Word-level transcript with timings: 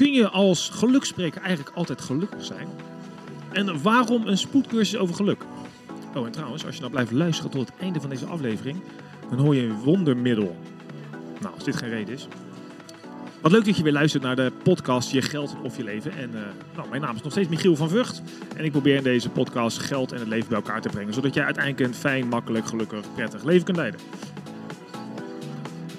kun 0.00 0.12
je 0.12 0.28
als 0.28 0.68
geluksspreker 0.68 1.40
eigenlijk 1.42 1.76
altijd 1.76 2.00
gelukkig 2.00 2.44
zijn? 2.44 2.68
En 3.52 3.82
waarom 3.82 4.26
een 4.26 4.38
spoedcursus 4.38 4.98
over 4.98 5.14
geluk? 5.14 5.44
Oh, 6.14 6.26
en 6.26 6.32
trouwens, 6.32 6.66
als 6.66 6.74
je 6.74 6.80
nou 6.80 6.92
blijft 6.92 7.10
luisteren 7.10 7.50
tot 7.50 7.68
het 7.68 7.78
einde 7.78 8.00
van 8.00 8.10
deze 8.10 8.26
aflevering, 8.26 8.82
dan 9.30 9.38
hoor 9.38 9.54
je 9.54 9.62
een 9.62 9.80
wondermiddel. 9.80 10.56
Nou, 11.40 11.54
als 11.54 11.64
dit 11.64 11.76
geen 11.76 11.88
reden 11.88 12.14
is. 12.14 12.28
Wat 13.40 13.52
leuk 13.52 13.64
dat 13.64 13.76
je 13.76 13.82
weer 13.82 13.92
luistert 13.92 14.22
naar 14.22 14.36
de 14.36 14.52
podcast 14.62 15.10
Je 15.10 15.22
Geld 15.22 15.56
of 15.62 15.76
Je 15.76 15.84
Leven. 15.84 16.12
En 16.12 16.30
uh, 16.34 16.40
nou, 16.76 16.88
mijn 16.88 17.02
naam 17.02 17.16
is 17.16 17.22
nog 17.22 17.32
steeds 17.32 17.48
Michiel 17.48 17.76
van 17.76 17.88
Vught. 17.88 18.22
En 18.56 18.64
ik 18.64 18.70
probeer 18.70 18.96
in 18.96 19.02
deze 19.02 19.28
podcast 19.28 19.78
geld 19.78 20.12
en 20.12 20.18
het 20.18 20.28
leven 20.28 20.48
bij 20.48 20.56
elkaar 20.56 20.80
te 20.80 20.88
brengen. 20.88 21.14
Zodat 21.14 21.34
jij 21.34 21.44
uiteindelijk 21.44 21.86
een 21.86 21.94
fijn, 21.94 22.28
makkelijk, 22.28 22.66
gelukkig, 22.66 23.04
prettig 23.14 23.44
leven 23.44 23.64
kunt 23.64 23.76
leiden. 23.76 24.00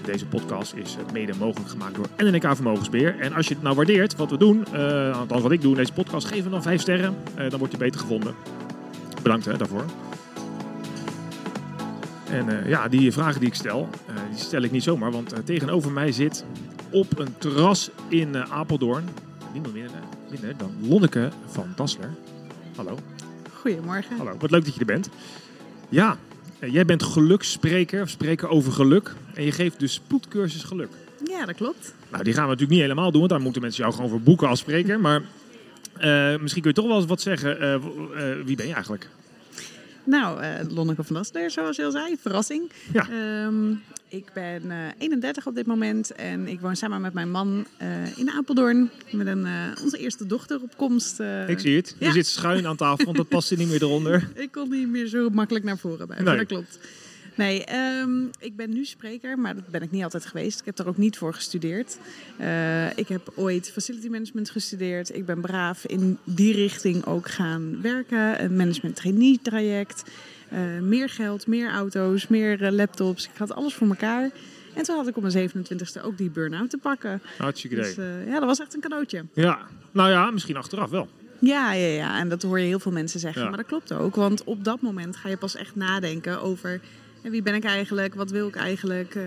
Deze 0.06 0.26
podcast 0.26 0.74
is 0.74 0.96
eh, 0.96 1.14
mede 1.14 1.34
mogelijk 1.40 1.70
gemaakt 1.70 1.96
door 1.96 2.08
NNK 2.18 2.56
Vermogensbeheer. 2.56 3.20
En 3.20 3.34
als 3.34 3.48
je 3.48 3.54
het 3.54 3.64
nou 3.64 3.76
waardeert, 3.76 4.16
wat 4.16 4.30
we 4.30 4.38
doen, 4.38 4.66
uh, 4.74 5.20
althans 5.20 5.42
wat 5.42 5.52
ik 5.52 5.62
doe 5.62 5.72
in 5.72 5.78
deze 5.78 5.94
podcast, 5.94 6.28
geef 6.28 6.42
hem 6.42 6.52
dan 6.52 6.62
5 6.62 6.82
sterren. 6.82 7.16
Uh, 7.38 7.50
dan 7.50 7.60
word 7.60 7.72
je 7.72 7.78
beter 7.78 8.00
gevonden. 8.00 8.36
Bedankt 9.22 9.46
hè, 9.46 9.58
daarvoor. 9.58 9.86
En 12.30 12.50
uh, 12.50 12.68
ja, 12.68 12.88
die 12.88 13.12
vragen 13.12 13.40
die 13.40 13.50
ik 13.50 13.56
stel, 13.56 13.90
die 14.30 14.40
stel 14.40 14.62
ik 14.62 14.72
niet 14.72 14.84
zomaar. 14.84 15.12
Want 15.12 15.46
tegenover 15.46 15.92
mij 15.92 16.12
zit 16.12 16.46
op 16.92 17.20
een 17.20 17.38
terras 17.38 17.90
in 18.08 18.38
Apeldoorn 18.38 19.04
niemand 19.54 19.74
minder, 19.74 20.00
minder 20.30 20.58
dan 20.58 20.72
Lonneke 20.82 21.30
van 21.46 21.74
Dassler. 21.76 22.10
Hallo. 22.76 22.98
Goedemorgen. 23.54 24.18
Hallo, 24.18 24.38
wat 24.40 24.52
leuk 24.52 24.66
dat 24.66 24.74
je 24.74 24.80
er 24.80 24.86
bent. 24.86 25.10
Ja, 25.90 26.18
Jij 26.70 26.86
bent 26.86 27.04
geluksspreker, 27.04 28.10
spreker 28.10 28.50
over 28.50 28.72
geluk. 28.72 29.14
En 29.34 29.44
je 29.44 29.52
geeft 29.52 29.80
dus 29.80 29.94
spoedcursus 29.94 30.64
geluk. 30.64 30.90
Ja, 31.26 31.46
dat 31.46 31.56
klopt. 31.56 31.94
Nou, 32.12 32.24
die 32.24 32.34
gaan 32.34 32.44
we 32.44 32.50
natuurlijk 32.50 32.72
niet 32.72 32.82
helemaal 32.82 33.12
doen, 33.12 33.20
want 33.20 33.32
daar 33.32 33.42
moeten 33.42 33.62
mensen 33.62 33.82
jou 33.82 33.96
gewoon 33.96 34.10
voor 34.10 34.22
boeken 34.22 34.48
als 34.48 34.60
spreker. 34.60 35.00
Maar 35.00 35.22
uh, 35.22 36.40
misschien 36.40 36.62
kun 36.62 36.72
je 36.72 36.74
toch 36.74 36.88
wel 36.88 36.98
eens 36.98 37.06
wat 37.06 37.22
zeggen. 37.22 37.64
Uh, 37.64 37.74
uh, 37.74 38.46
wie 38.46 38.56
ben 38.56 38.68
je 38.68 38.74
eigenlijk? 38.74 39.10
Nou, 40.04 40.42
Lonneke 40.70 41.04
van 41.04 41.16
Dassler, 41.16 41.52
zoals 41.52 41.76
je 41.76 41.84
al 41.84 41.92
zei. 41.92 42.18
Verrassing. 42.22 42.72
Ja. 42.94 43.08
Um, 43.46 43.82
ik 44.12 44.26
ben 44.34 44.62
uh, 44.66 44.78
31 44.98 45.48
op 45.48 45.56
dit 45.56 45.66
moment 45.66 46.12
en 46.12 46.48
ik 46.48 46.60
woon 46.60 46.76
samen 46.76 47.02
met 47.02 47.14
mijn 47.14 47.32
man 47.32 47.66
uh, 47.82 48.18
in 48.18 48.30
Apeldoorn. 48.30 48.90
Met 49.12 49.28
een, 49.28 49.48
onze 49.84 49.98
eerste 49.98 50.26
dochter 50.26 50.62
op 50.62 50.78
komst. 50.78 51.20
ik 51.48 51.60
zie 51.60 51.76
het. 51.76 51.96
Je 52.00 52.12
zit 52.12 52.28
schuin 52.28 52.68
aan 52.68 52.76
tafel, 52.76 53.06
want 53.06 53.18
dat 53.18 53.28
past 53.28 53.52
er 53.52 53.58
niet 53.58 53.70
meer 53.70 53.84
eronder. 53.84 54.30
ik 54.36 54.52
kon 54.52 54.70
niet 54.70 54.88
meer 54.88 55.08
zo 55.08 55.30
makkelijk 55.30 55.66
naar 55.66 55.78
voren 55.78 56.08
bij. 56.08 56.22
Nee. 56.22 56.38
Dat 56.38 56.46
klopt. 56.46 56.80
Nee, 57.36 57.64
um, 58.02 58.30
ik 58.40 58.56
ben 58.56 58.70
nu 58.70 58.86
spreker, 58.86 59.40
maar 59.40 59.56
dat 59.56 59.68
ben 59.68 59.82
ik 59.82 59.92
niet 59.92 60.04
altijd 60.04 60.26
geweest. 60.26 60.60
Ik 60.60 60.66
heb 60.66 60.80
er 60.80 60.88
ook 60.88 60.98
niet 60.98 61.18
voor 61.18 61.34
gestudeerd. 61.34 61.98
Uh, 62.42 62.98
ik 62.98 63.08
heb 63.08 63.32
ooit 63.36 63.72
facility 63.72 64.08
management 64.08 64.50
gestudeerd. 64.50 65.16
Ik 65.16 65.26
ben 65.26 65.42
braaf 65.42 65.86
in 65.86 66.18
die 66.24 66.54
richting 66.54 67.06
ook 67.06 67.30
gaan 67.30 67.82
werken. 67.82 68.44
Een 68.44 68.56
management 68.56 68.96
trainee 68.96 69.40
traject. 69.42 70.04
Uh, 70.54 70.60
meer 70.82 71.10
geld, 71.10 71.48
meer 71.48 71.72
auto's, 71.72 72.28
meer 72.28 72.62
uh, 72.62 72.72
laptops. 72.72 73.26
Ik 73.26 73.38
had 73.38 73.54
alles 73.54 73.74
voor 73.74 73.88
elkaar. 73.88 74.30
En 74.74 74.84
toen 74.84 74.96
had 74.96 75.08
ik 75.08 75.18
op 75.18 75.24
mijn 75.24 75.50
27e 75.50 76.04
ook 76.04 76.18
die 76.18 76.30
burn-out 76.30 76.70
te 76.70 76.78
pakken. 76.78 77.22
Hartstikke 77.38 77.76
idee. 77.76 77.96
Dus, 77.96 78.06
ja, 78.28 78.40
dat 78.40 78.46
was 78.46 78.60
echt 78.60 78.74
een 78.74 78.82
cadeautje. 78.82 79.26
Ja, 79.34 79.60
nou 79.92 80.10
ja, 80.10 80.32
misschien 80.32 80.58
achteraf 80.58 80.90
wel. 80.90 81.08
Ja, 81.40 81.74
ja, 81.74 81.88
ja, 81.88 82.20
en 82.20 82.30
dat 82.30 82.42
hoor 82.42 82.60
je 82.60 82.66
heel 82.66 82.80
veel 82.80 82.92
mensen 82.92 83.20
zeggen. 83.20 83.42
Ja. 83.42 83.48
Maar 83.48 83.58
dat 83.58 83.68
klopt 83.68 83.92
ook, 83.92 84.16
want 84.16 84.44
op 84.44 84.64
dat 84.64 84.82
moment 84.82 85.16
ga 85.16 85.30
je 85.30 85.38
pas 85.38 85.56
echt 85.56 85.76
nadenken 85.76 86.42
over 86.42 86.82
en 87.22 87.32
wie 87.32 87.42
ben 87.42 87.54
ik 87.54 87.64
eigenlijk? 87.64 88.16
Wat 88.16 88.32
wil 88.32 88.48
ik 88.48 88.56
eigenlijk? 88.56 89.16
Uh, 89.16 89.24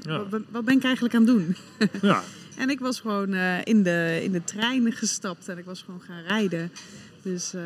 ja. 0.00 0.28
wat, 0.28 0.42
wat, 0.50 0.64
ben 0.64 0.76
ik 0.76 0.84
eigenlijk 0.84 1.14
aan 1.14 1.26
het 1.26 1.30
doen? 1.30 1.56
ja. 2.02 2.22
En 2.56 2.70
ik 2.70 2.80
was 2.80 3.00
gewoon 3.00 3.32
uh, 3.32 3.64
in, 3.64 3.82
de, 3.82 4.20
in 4.22 4.32
de 4.32 4.44
trein 4.44 4.92
gestapt 4.92 5.48
en 5.48 5.58
ik 5.58 5.64
was 5.64 5.82
gewoon 5.82 6.00
gaan 6.00 6.22
rijden. 6.22 6.72
Dus, 7.22 7.54
uh, 7.54 7.62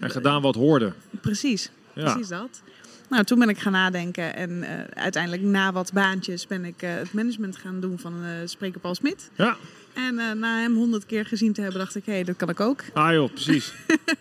en 0.00 0.10
gedaan 0.10 0.42
wat 0.42 0.54
hoorde. 0.54 0.92
Precies, 1.20 1.70
ja. 1.94 2.12
precies 2.12 2.28
dat. 2.28 2.62
Nou, 3.08 3.24
toen 3.24 3.38
ben 3.38 3.48
ik 3.48 3.58
gaan 3.58 3.72
nadenken 3.72 4.34
en 4.34 4.64
uiteindelijk 4.94 5.42
na 5.42 5.72
wat 5.72 5.92
baantjes 5.92 6.46
ben 6.46 6.64
ik 6.64 6.80
het 6.80 7.12
management 7.12 7.56
gaan 7.56 7.80
doen 7.80 7.98
van 7.98 8.14
Spreker 8.44 8.80
Paul 8.80 8.94
Smit. 8.94 9.30
Ja. 9.36 9.56
En 9.94 10.14
uh, 10.14 10.32
na 10.32 10.60
hem 10.60 10.74
honderd 10.74 11.06
keer 11.06 11.26
gezien 11.26 11.52
te 11.52 11.60
hebben, 11.60 11.78
dacht 11.78 11.94
ik, 11.94 12.06
hé, 12.06 12.12
hey, 12.12 12.24
dat 12.24 12.36
kan 12.36 12.48
ik 12.48 12.60
ook. 12.60 12.82
Ah 12.92 13.12
joh, 13.12 13.32
precies. 13.32 13.72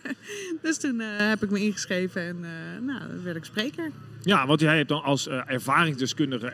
dus 0.62 0.78
toen 0.78 1.00
uh, 1.00 1.06
heb 1.18 1.44
ik 1.44 1.50
me 1.50 1.60
ingeschreven 1.60 2.22
en 2.22 2.38
uh, 2.42 2.88
nou, 2.88 3.00
dan 3.08 3.24
werd 3.24 3.36
ik 3.36 3.44
spreker. 3.44 3.92
Ja, 4.22 4.48
want 4.48 4.60
jij 4.60 4.78
hebt 4.78 4.90
dan 4.90 5.04
als 5.04 5.28
ervaringsdeskundige, 5.28 6.52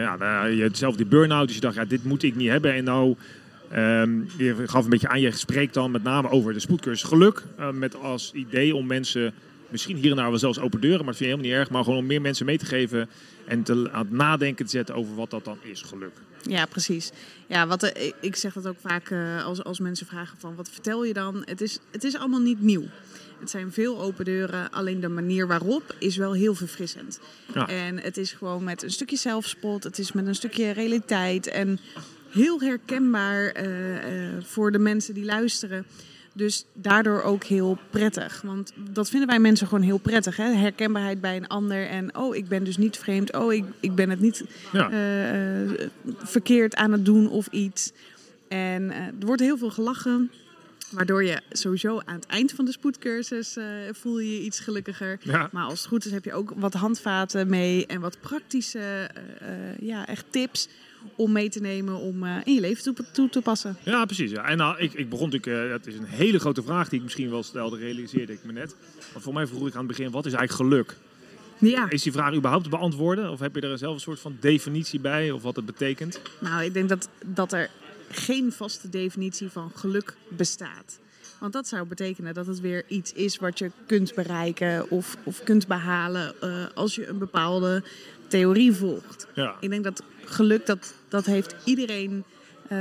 ja, 0.00 0.44
je 0.44 0.62
hebt 0.62 0.76
zelf 0.76 0.96
die 0.96 1.06
burn-out, 1.06 1.46
dus 1.46 1.54
je 1.54 1.60
dacht, 1.60 1.74
ja, 1.74 1.84
dit 1.84 2.04
moet 2.04 2.22
ik 2.22 2.36
niet 2.36 2.48
hebben. 2.48 2.74
En 2.74 2.84
nou, 2.84 3.16
um, 3.76 4.28
je 4.36 4.54
gaf 4.66 4.84
een 4.84 4.90
beetje 4.90 5.08
aan, 5.08 5.20
je 5.20 5.30
spreekt 5.30 5.74
dan 5.74 5.90
met 5.90 6.02
name 6.02 6.30
over 6.30 6.52
de 6.52 6.60
spoedcursus 6.60 7.08
geluk. 7.08 7.42
met 7.72 7.96
als 7.96 8.32
idee 8.32 8.74
om 8.74 8.86
mensen, 8.86 9.32
misschien 9.68 9.96
hier 9.96 10.10
en 10.10 10.16
daar 10.16 10.30
wel 10.30 10.38
zelfs 10.38 10.58
open 10.58 10.80
deuren, 10.80 11.04
maar 11.04 11.14
dat 11.14 11.16
vind 11.16 11.30
je 11.30 11.36
helemaal 11.36 11.50
niet 11.50 11.60
erg. 11.60 11.70
Maar 11.70 11.84
gewoon 11.84 11.98
om 11.98 12.06
meer 12.06 12.20
mensen 12.20 12.46
mee 12.46 12.58
te 12.58 12.66
geven 12.66 13.08
en 13.44 13.62
te, 13.62 13.88
aan 13.92 14.04
het 14.04 14.10
nadenken 14.10 14.64
te 14.64 14.70
zetten 14.70 14.94
over 14.94 15.14
wat 15.14 15.30
dat 15.30 15.44
dan 15.44 15.58
is, 15.62 15.82
geluk. 15.82 16.12
Ja, 16.42 16.66
precies. 16.66 17.10
Ja, 17.46 17.66
wat, 17.66 17.84
uh, 17.84 18.12
ik 18.20 18.36
zeg 18.36 18.52
dat 18.52 18.66
ook 18.66 18.78
vaak 18.80 19.10
uh, 19.10 19.44
als, 19.44 19.64
als 19.64 19.78
mensen 19.78 20.06
vragen 20.06 20.38
van 20.38 20.54
wat 20.54 20.70
vertel 20.70 21.04
je 21.04 21.12
dan? 21.12 21.42
Het 21.44 21.60
is, 21.60 21.78
het 21.90 22.04
is 22.04 22.16
allemaal 22.16 22.40
niet 22.40 22.60
nieuw. 22.60 22.84
Het 23.40 23.50
zijn 23.50 23.72
veel 23.72 24.00
open 24.00 24.24
deuren, 24.24 24.70
alleen 24.70 25.00
de 25.00 25.08
manier 25.08 25.46
waarop 25.46 25.94
is 25.98 26.16
wel 26.16 26.32
heel 26.32 26.54
verfrissend. 26.54 27.20
Ja. 27.54 27.68
En 27.68 28.00
het 28.00 28.16
is 28.16 28.32
gewoon 28.32 28.64
met 28.64 28.82
een 28.82 28.90
stukje 28.90 29.16
zelfspot, 29.16 29.84
het 29.84 29.98
is 29.98 30.12
met 30.12 30.26
een 30.26 30.34
stukje 30.34 30.70
realiteit 30.70 31.46
en 31.46 31.78
heel 32.28 32.60
herkenbaar 32.60 33.66
uh, 33.66 34.28
voor 34.42 34.72
de 34.72 34.78
mensen 34.78 35.14
die 35.14 35.24
luisteren. 35.24 35.86
Dus 36.38 36.64
daardoor 36.72 37.22
ook 37.22 37.44
heel 37.44 37.78
prettig. 37.90 38.42
Want 38.44 38.72
dat 38.90 39.10
vinden 39.10 39.28
wij 39.28 39.38
mensen 39.38 39.66
gewoon 39.66 39.82
heel 39.82 39.98
prettig. 39.98 40.36
Hè? 40.36 40.44
Herkenbaarheid 40.44 41.20
bij 41.20 41.36
een 41.36 41.46
ander. 41.46 41.86
En 41.86 42.16
oh, 42.16 42.36
ik 42.36 42.48
ben 42.48 42.64
dus 42.64 42.76
niet 42.76 42.98
vreemd. 42.98 43.36
Oh, 43.36 43.52
ik, 43.52 43.64
ik 43.80 43.94
ben 43.94 44.10
het 44.10 44.20
niet 44.20 44.44
ja. 44.72 44.90
uh, 44.90 45.70
verkeerd 46.18 46.74
aan 46.74 46.92
het 46.92 47.04
doen 47.04 47.28
of 47.28 47.46
iets. 47.46 47.92
En 48.48 48.82
uh, 48.82 48.96
er 48.96 49.26
wordt 49.26 49.42
heel 49.42 49.58
veel 49.58 49.70
gelachen. 49.70 50.30
Waardoor 50.90 51.24
je 51.24 51.40
sowieso 51.50 52.00
aan 52.04 52.14
het 52.14 52.26
eind 52.26 52.52
van 52.52 52.64
de 52.64 52.72
spoedcursus 52.72 53.56
uh, 53.56 53.64
voel 53.92 54.18
je 54.18 54.32
je 54.32 54.42
iets 54.42 54.60
gelukkiger. 54.60 55.18
Ja. 55.22 55.48
Maar 55.52 55.64
als 55.64 55.78
het 55.78 55.88
goed 55.88 56.04
is 56.04 56.12
heb 56.12 56.24
je 56.24 56.32
ook 56.32 56.52
wat 56.56 56.74
handvaten 56.74 57.48
mee. 57.48 57.86
En 57.86 58.00
wat 58.00 58.20
praktische 58.20 59.10
ja, 59.80 60.06
echt 60.06 60.24
tips 60.30 60.68
om 61.16 61.32
mee 61.32 61.48
te 61.48 61.60
nemen 61.60 61.96
om 61.96 62.24
uh, 62.24 62.36
in 62.44 62.54
je 62.54 62.60
leven 62.60 62.82
toe, 62.82 62.94
toe, 63.12 63.28
te 63.28 63.40
passen. 63.40 63.76
Ja, 63.84 64.04
precies. 64.04 64.30
Ja. 64.30 64.44
En 64.44 64.56
nou, 64.56 64.78
ik, 64.78 64.92
ik 64.92 65.08
begon 65.08 65.30
natuurlijk, 65.30 65.64
uh, 65.64 65.70
dat 65.70 65.86
is 65.86 65.94
een 65.94 66.04
hele 66.04 66.38
grote 66.38 66.62
vraag 66.62 66.88
die 66.88 66.98
ik 66.98 67.04
misschien 67.04 67.30
wel 67.30 67.42
stelde, 67.42 67.76
realiseerde 67.76 68.32
ik 68.32 68.44
me 68.44 68.52
net. 68.52 68.76
Want 69.12 69.24
voor 69.24 69.32
mij 69.32 69.46
vroeg 69.46 69.66
ik 69.66 69.72
aan 69.72 69.86
het 69.86 69.96
begin, 69.96 70.10
wat 70.10 70.26
is 70.26 70.32
eigenlijk 70.32 70.70
geluk? 70.70 70.96
Ja. 71.58 71.90
Is 71.90 72.02
die 72.02 72.12
vraag 72.12 72.34
überhaupt 72.34 72.64
te 72.64 72.70
beantwoorden? 72.70 73.30
Of 73.30 73.40
heb 73.40 73.54
je 73.54 73.60
er 73.60 73.78
zelf 73.78 73.94
een 73.94 74.00
soort 74.00 74.20
van 74.20 74.36
definitie 74.40 75.00
bij, 75.00 75.30
of 75.30 75.42
wat 75.42 75.56
het 75.56 75.66
betekent? 75.66 76.20
Nou, 76.38 76.64
ik 76.64 76.74
denk 76.74 76.88
dat, 76.88 77.08
dat 77.26 77.52
er 77.52 77.70
geen 78.10 78.52
vaste 78.52 78.88
definitie 78.88 79.48
van 79.48 79.70
geluk 79.74 80.16
bestaat. 80.28 80.98
Want 81.38 81.52
dat 81.52 81.68
zou 81.68 81.86
betekenen 81.86 82.34
dat 82.34 82.46
het 82.46 82.60
weer 82.60 82.84
iets 82.88 83.12
is 83.12 83.36
wat 83.36 83.58
je 83.58 83.70
kunt 83.86 84.14
bereiken 84.14 84.90
of, 84.90 85.16
of 85.22 85.42
kunt 85.42 85.66
behalen 85.66 86.34
uh, 86.44 86.64
als 86.74 86.94
je 86.94 87.06
een 87.06 87.18
bepaalde 87.18 87.82
theorie 88.26 88.72
volgt. 88.72 89.26
Ja. 89.34 89.56
Ik 89.60 89.70
denk 89.70 89.84
dat 89.84 90.02
geluk, 90.28 90.66
dat, 90.66 90.94
dat 91.08 91.26
heeft 91.26 91.54
iedereen. 91.64 92.24
Uh, 92.72 92.78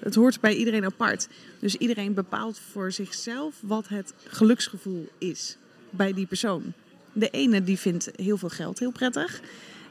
het 0.00 0.14
hoort 0.14 0.40
bij 0.40 0.54
iedereen 0.54 0.84
apart. 0.84 1.28
Dus 1.58 1.76
iedereen 1.76 2.14
bepaalt 2.14 2.60
voor 2.72 2.92
zichzelf 2.92 3.54
wat 3.60 3.88
het 3.88 4.14
geluksgevoel 4.26 5.08
is 5.18 5.56
bij 5.90 6.12
die 6.12 6.26
persoon. 6.26 6.72
De 7.12 7.30
ene 7.30 7.64
die 7.64 7.78
vindt 7.78 8.10
heel 8.16 8.36
veel 8.36 8.48
geld 8.48 8.78
heel 8.78 8.90
prettig. 8.90 9.40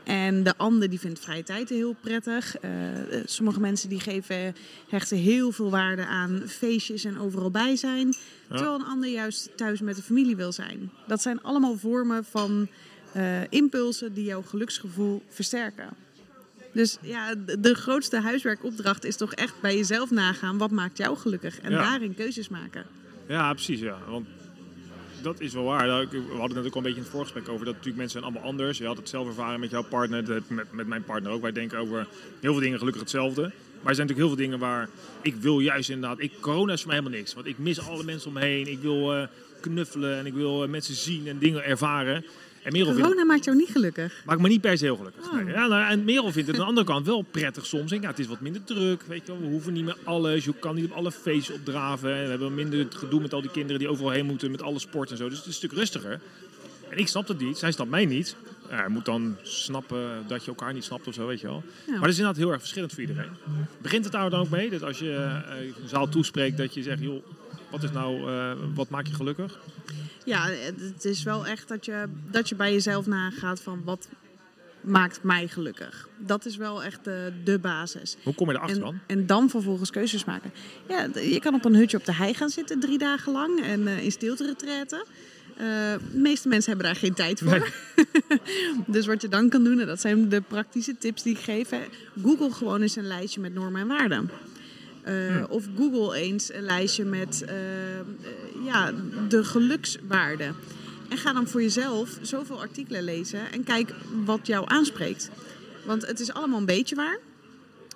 En 0.05 0.43
de 0.43 0.57
ander 0.57 0.89
die 0.89 0.99
vindt 0.99 1.19
vrije 1.19 1.43
tijd 1.43 1.69
heel 1.69 1.95
prettig. 2.01 2.55
Uh, 2.61 2.69
sommige 3.25 3.59
mensen 3.59 3.89
die 3.89 3.99
geven, 3.99 4.55
hechten 4.89 5.17
heel 5.17 5.51
veel 5.51 5.69
waarde 5.69 6.05
aan 6.05 6.43
feestjes 6.47 7.03
en 7.03 7.19
overal 7.19 7.51
bij 7.51 7.75
zijn. 7.75 8.07
Ja. 8.07 8.55
Terwijl 8.55 8.75
een 8.75 8.85
ander 8.85 9.09
juist 9.09 9.49
thuis 9.55 9.79
met 9.79 9.95
de 9.95 10.01
familie 10.01 10.35
wil 10.35 10.51
zijn. 10.51 10.91
Dat 11.07 11.21
zijn 11.21 11.41
allemaal 11.43 11.77
vormen 11.77 12.25
van 12.25 12.67
uh, 13.15 13.23
impulsen 13.49 14.13
die 14.13 14.25
jouw 14.25 14.41
geluksgevoel 14.41 15.21
versterken. 15.29 15.89
Dus 16.75 16.97
ja, 17.01 17.35
de 17.59 17.73
grootste 17.73 18.19
huiswerkopdracht 18.19 19.05
is 19.05 19.15
toch 19.15 19.33
echt 19.33 19.53
bij 19.61 19.75
jezelf 19.75 20.11
nagaan. 20.11 20.57
Wat 20.57 20.71
maakt 20.71 20.97
jou 20.97 21.17
gelukkig? 21.17 21.59
En 21.59 21.71
daarin 21.71 22.15
keuzes 22.15 22.49
maken. 22.49 22.85
Ja, 23.27 23.53
precies. 23.53 23.79
Ja. 23.79 23.97
Want 24.07 24.27
dat 25.21 25.39
is 25.39 25.53
wel 25.53 25.63
waar. 25.63 25.87
Nou, 25.87 26.07
we 26.09 26.17
hadden 26.17 26.41
het 26.41 26.55
net 26.55 26.65
ook 26.65 26.71
al 26.71 26.77
een 26.77 26.83
beetje 26.83 26.97
in 26.97 27.03
het 27.03 27.11
voorgesprek 27.11 27.49
over. 27.49 27.65
Dat 27.65 27.73
natuurlijk 27.73 27.97
mensen 27.97 28.19
zijn 28.19 28.31
allemaal 28.31 28.51
anders. 28.51 28.77
Je 28.77 28.85
had 28.85 28.97
het 28.97 29.09
zelf 29.09 29.27
ervaren 29.27 29.59
met 29.59 29.69
jouw 29.69 29.83
partner. 29.83 30.43
Met, 30.47 30.71
met 30.71 30.87
mijn 30.87 31.03
partner 31.03 31.31
ook. 31.31 31.41
Wij 31.41 31.51
denken 31.51 31.77
over 31.77 32.07
heel 32.39 32.51
veel 32.51 32.61
dingen 32.61 32.77
gelukkig 32.77 33.01
hetzelfde. 33.01 33.41
Maar 33.41 33.89
er 33.89 33.95
zijn 33.95 34.07
natuurlijk 34.07 34.17
heel 34.17 34.27
veel 34.27 34.45
dingen 34.45 34.59
waar 34.59 34.89
ik 35.21 35.35
wil 35.35 35.59
juist 35.59 35.89
inderdaad... 35.89 36.19
Ik, 36.19 36.31
corona 36.39 36.73
is 36.73 36.79
voor 36.81 36.89
mij 36.89 36.97
helemaal 36.97 37.19
niks. 37.19 37.33
Want 37.33 37.45
ik 37.45 37.57
mis 37.57 37.87
alle 37.87 38.03
mensen 38.03 38.27
om 38.27 38.33
me 38.33 38.39
heen. 38.39 38.67
Ik 38.67 38.79
wil 38.79 39.15
uh, 39.15 39.27
knuffelen 39.61 40.17
en 40.17 40.25
ik 40.25 40.33
wil 40.33 40.63
uh, 40.63 40.69
mensen 40.69 40.95
zien 40.95 41.27
en 41.27 41.37
dingen 41.37 41.63
ervaren. 41.63 42.25
En 42.65 42.71
Merel 42.71 42.93
vindt, 42.93 43.01
Corona 43.01 43.23
maakt 43.23 43.45
jou 43.45 43.57
niet 43.57 43.69
gelukkig. 43.71 44.21
maakt 44.25 44.41
me 44.41 44.47
niet 44.47 44.61
per 44.61 44.77
se 44.77 44.83
heel 44.83 44.95
gelukkig. 44.95 45.25
Oh. 45.25 45.33
Nee. 45.33 45.53
Ja, 45.53 45.67
nou, 45.67 45.91
en 45.91 46.03
Merel 46.03 46.31
vindt 46.31 46.47
het 46.47 46.57
aan 46.57 46.61
de 46.61 46.67
andere 46.67 46.87
kant 46.87 47.05
wel 47.05 47.21
prettig 47.21 47.65
soms. 47.65 47.91
Ja, 47.91 48.07
het 48.07 48.19
is 48.19 48.27
wat 48.27 48.39
minder 48.39 48.63
druk. 48.63 49.03
Weet 49.07 49.21
je 49.25 49.31
wel. 49.31 49.41
We 49.41 49.47
hoeven 49.47 49.73
niet 49.73 49.85
meer 49.85 49.97
alles. 50.03 50.45
Je 50.45 50.53
kan 50.59 50.75
niet 50.75 50.85
op 50.85 50.91
alle 50.91 51.11
feestjes 51.11 51.55
opdraven. 51.55 52.15
En 52.15 52.23
we 52.23 52.29
hebben 52.29 52.53
minder 52.53 52.79
het 52.79 52.95
gedoe 52.95 53.21
met 53.21 53.33
al 53.33 53.41
die 53.41 53.51
kinderen 53.51 53.79
die 53.79 53.89
overal 53.89 54.11
heen 54.11 54.25
moeten 54.25 54.51
met 54.51 54.61
alle 54.61 54.79
sport 54.79 55.11
en 55.11 55.17
zo. 55.17 55.29
Dus 55.29 55.37
het 55.37 55.47
is 55.47 55.51
een 55.51 55.57
stuk 55.57 55.71
rustiger. 55.71 56.19
En 56.89 56.97
ik 56.97 57.07
snap 57.07 57.27
het 57.27 57.39
niet. 57.39 57.57
Zij 57.57 57.71
snapt 57.71 57.89
mij 57.89 58.05
niet. 58.05 58.35
Ja, 58.69 58.83
je 58.83 58.89
moet 58.89 59.05
dan 59.05 59.37
snappen 59.41 60.23
dat 60.27 60.43
je 60.43 60.47
elkaar 60.47 60.73
niet 60.73 60.83
snapt 60.83 61.07
of 61.07 61.13
zo, 61.13 61.27
weet 61.27 61.39
je 61.39 61.47
wel. 61.47 61.63
Ja. 61.85 61.91
Maar 61.91 62.01
dat 62.01 62.09
is 62.09 62.17
inderdaad 62.17 62.41
heel 62.41 62.51
erg 62.51 62.59
verschillend 62.59 62.93
voor 62.93 63.01
iedereen. 63.01 63.29
Begint 63.81 64.03
het 64.03 64.13
daar 64.13 64.29
dan 64.29 64.39
ook 64.39 64.49
mee? 64.49 64.69
Dat 64.69 64.83
als 64.83 64.99
je 64.99 65.13
eh, 65.13 65.65
een 65.65 65.89
zaal 65.89 66.09
toespreekt, 66.09 66.57
dat 66.57 66.73
je 66.73 66.83
zegt, 66.83 67.01
joh, 67.01 67.23
wat 67.71 67.83
is 67.83 67.91
nou, 67.91 68.31
eh, 68.31 68.51
wat 68.73 68.89
maakt 68.89 69.07
je 69.07 69.13
gelukkig? 69.13 69.59
Ja, 70.25 70.47
het 70.93 71.05
is 71.05 71.23
wel 71.23 71.45
echt 71.47 71.67
dat 71.67 71.85
je, 71.85 72.05
dat 72.31 72.49
je 72.49 72.55
bij 72.55 72.71
jezelf 72.71 73.05
nagaat 73.05 73.61
van 73.61 73.81
wat 73.83 74.07
maakt 74.81 75.23
mij 75.23 75.47
gelukkig. 75.47 76.07
Dat 76.17 76.45
is 76.45 76.55
wel 76.57 76.83
echt 76.83 77.03
de, 77.03 77.33
de 77.43 77.59
basis. 77.59 78.17
Hoe 78.23 78.35
kom 78.35 78.49
je 78.49 78.55
erachter 78.55 78.75
En, 78.77 78.83
dan? 78.83 78.99
en 79.07 79.25
dan 79.25 79.49
vervolgens 79.49 79.89
keuzes 79.89 80.25
maken. 80.25 80.51
Ja, 80.87 81.07
je 81.21 81.39
kan 81.39 81.53
op 81.53 81.65
een 81.65 81.75
hutje 81.75 81.97
op 81.97 82.05
de 82.05 82.13
hei 82.13 82.33
gaan 82.33 82.49
zitten 82.49 82.79
drie 82.79 82.97
dagen 82.97 83.31
lang 83.31 83.63
en 83.63 83.87
eh, 83.87 84.03
in 84.03 84.11
stilte 84.11 84.45
retretten. 84.45 85.03
Eh, 85.57 85.65
de 86.11 86.17
meeste 86.17 86.47
mensen 86.47 86.69
hebben 86.71 86.87
daar 86.87 87.01
geen 87.01 87.13
tijd 87.13 87.39
voor. 87.39 87.71
dus 88.87 89.05
wat 89.05 89.21
je 89.21 89.27
dan 89.27 89.49
kan 89.49 89.63
doen, 89.63 89.79
en 89.79 89.87
dat 89.87 90.01
zijn 90.01 90.29
de 90.29 90.41
praktische 90.41 90.97
tips 90.97 91.23
die 91.23 91.33
ik 91.33 91.39
geef. 91.43 91.69
hè. 91.69 91.81
Google 92.21 92.51
gewoon 92.51 92.81
eens 92.81 92.95
een 92.95 93.07
lijstje 93.07 93.41
met 93.41 93.53
normen 93.53 93.81
en 93.81 93.87
waarden. 93.87 94.29
Eh, 95.05 95.43
Of 95.49 95.67
Google 95.77 96.15
eens 96.15 96.53
een 96.53 96.63
lijstje 96.63 97.05
met 97.05 97.43
eh, 97.43 97.99
eh, 97.99 98.05
ja, 98.63 98.91
de 99.29 99.43
gelukswaarden. 99.43 100.55
En 101.09 101.17
ga 101.17 101.33
dan 101.33 101.47
voor 101.47 101.61
jezelf 101.61 102.17
zoveel 102.21 102.59
artikelen 102.59 103.03
lezen 103.03 103.51
en 103.51 103.63
kijk 103.63 103.93
wat 104.25 104.47
jou 104.47 104.65
aanspreekt. 104.67 105.29
Want 105.85 106.05
het 106.07 106.19
is 106.19 106.33
allemaal 106.33 106.59
een 106.59 106.65
beetje 106.65 106.95
waar. 106.95 107.19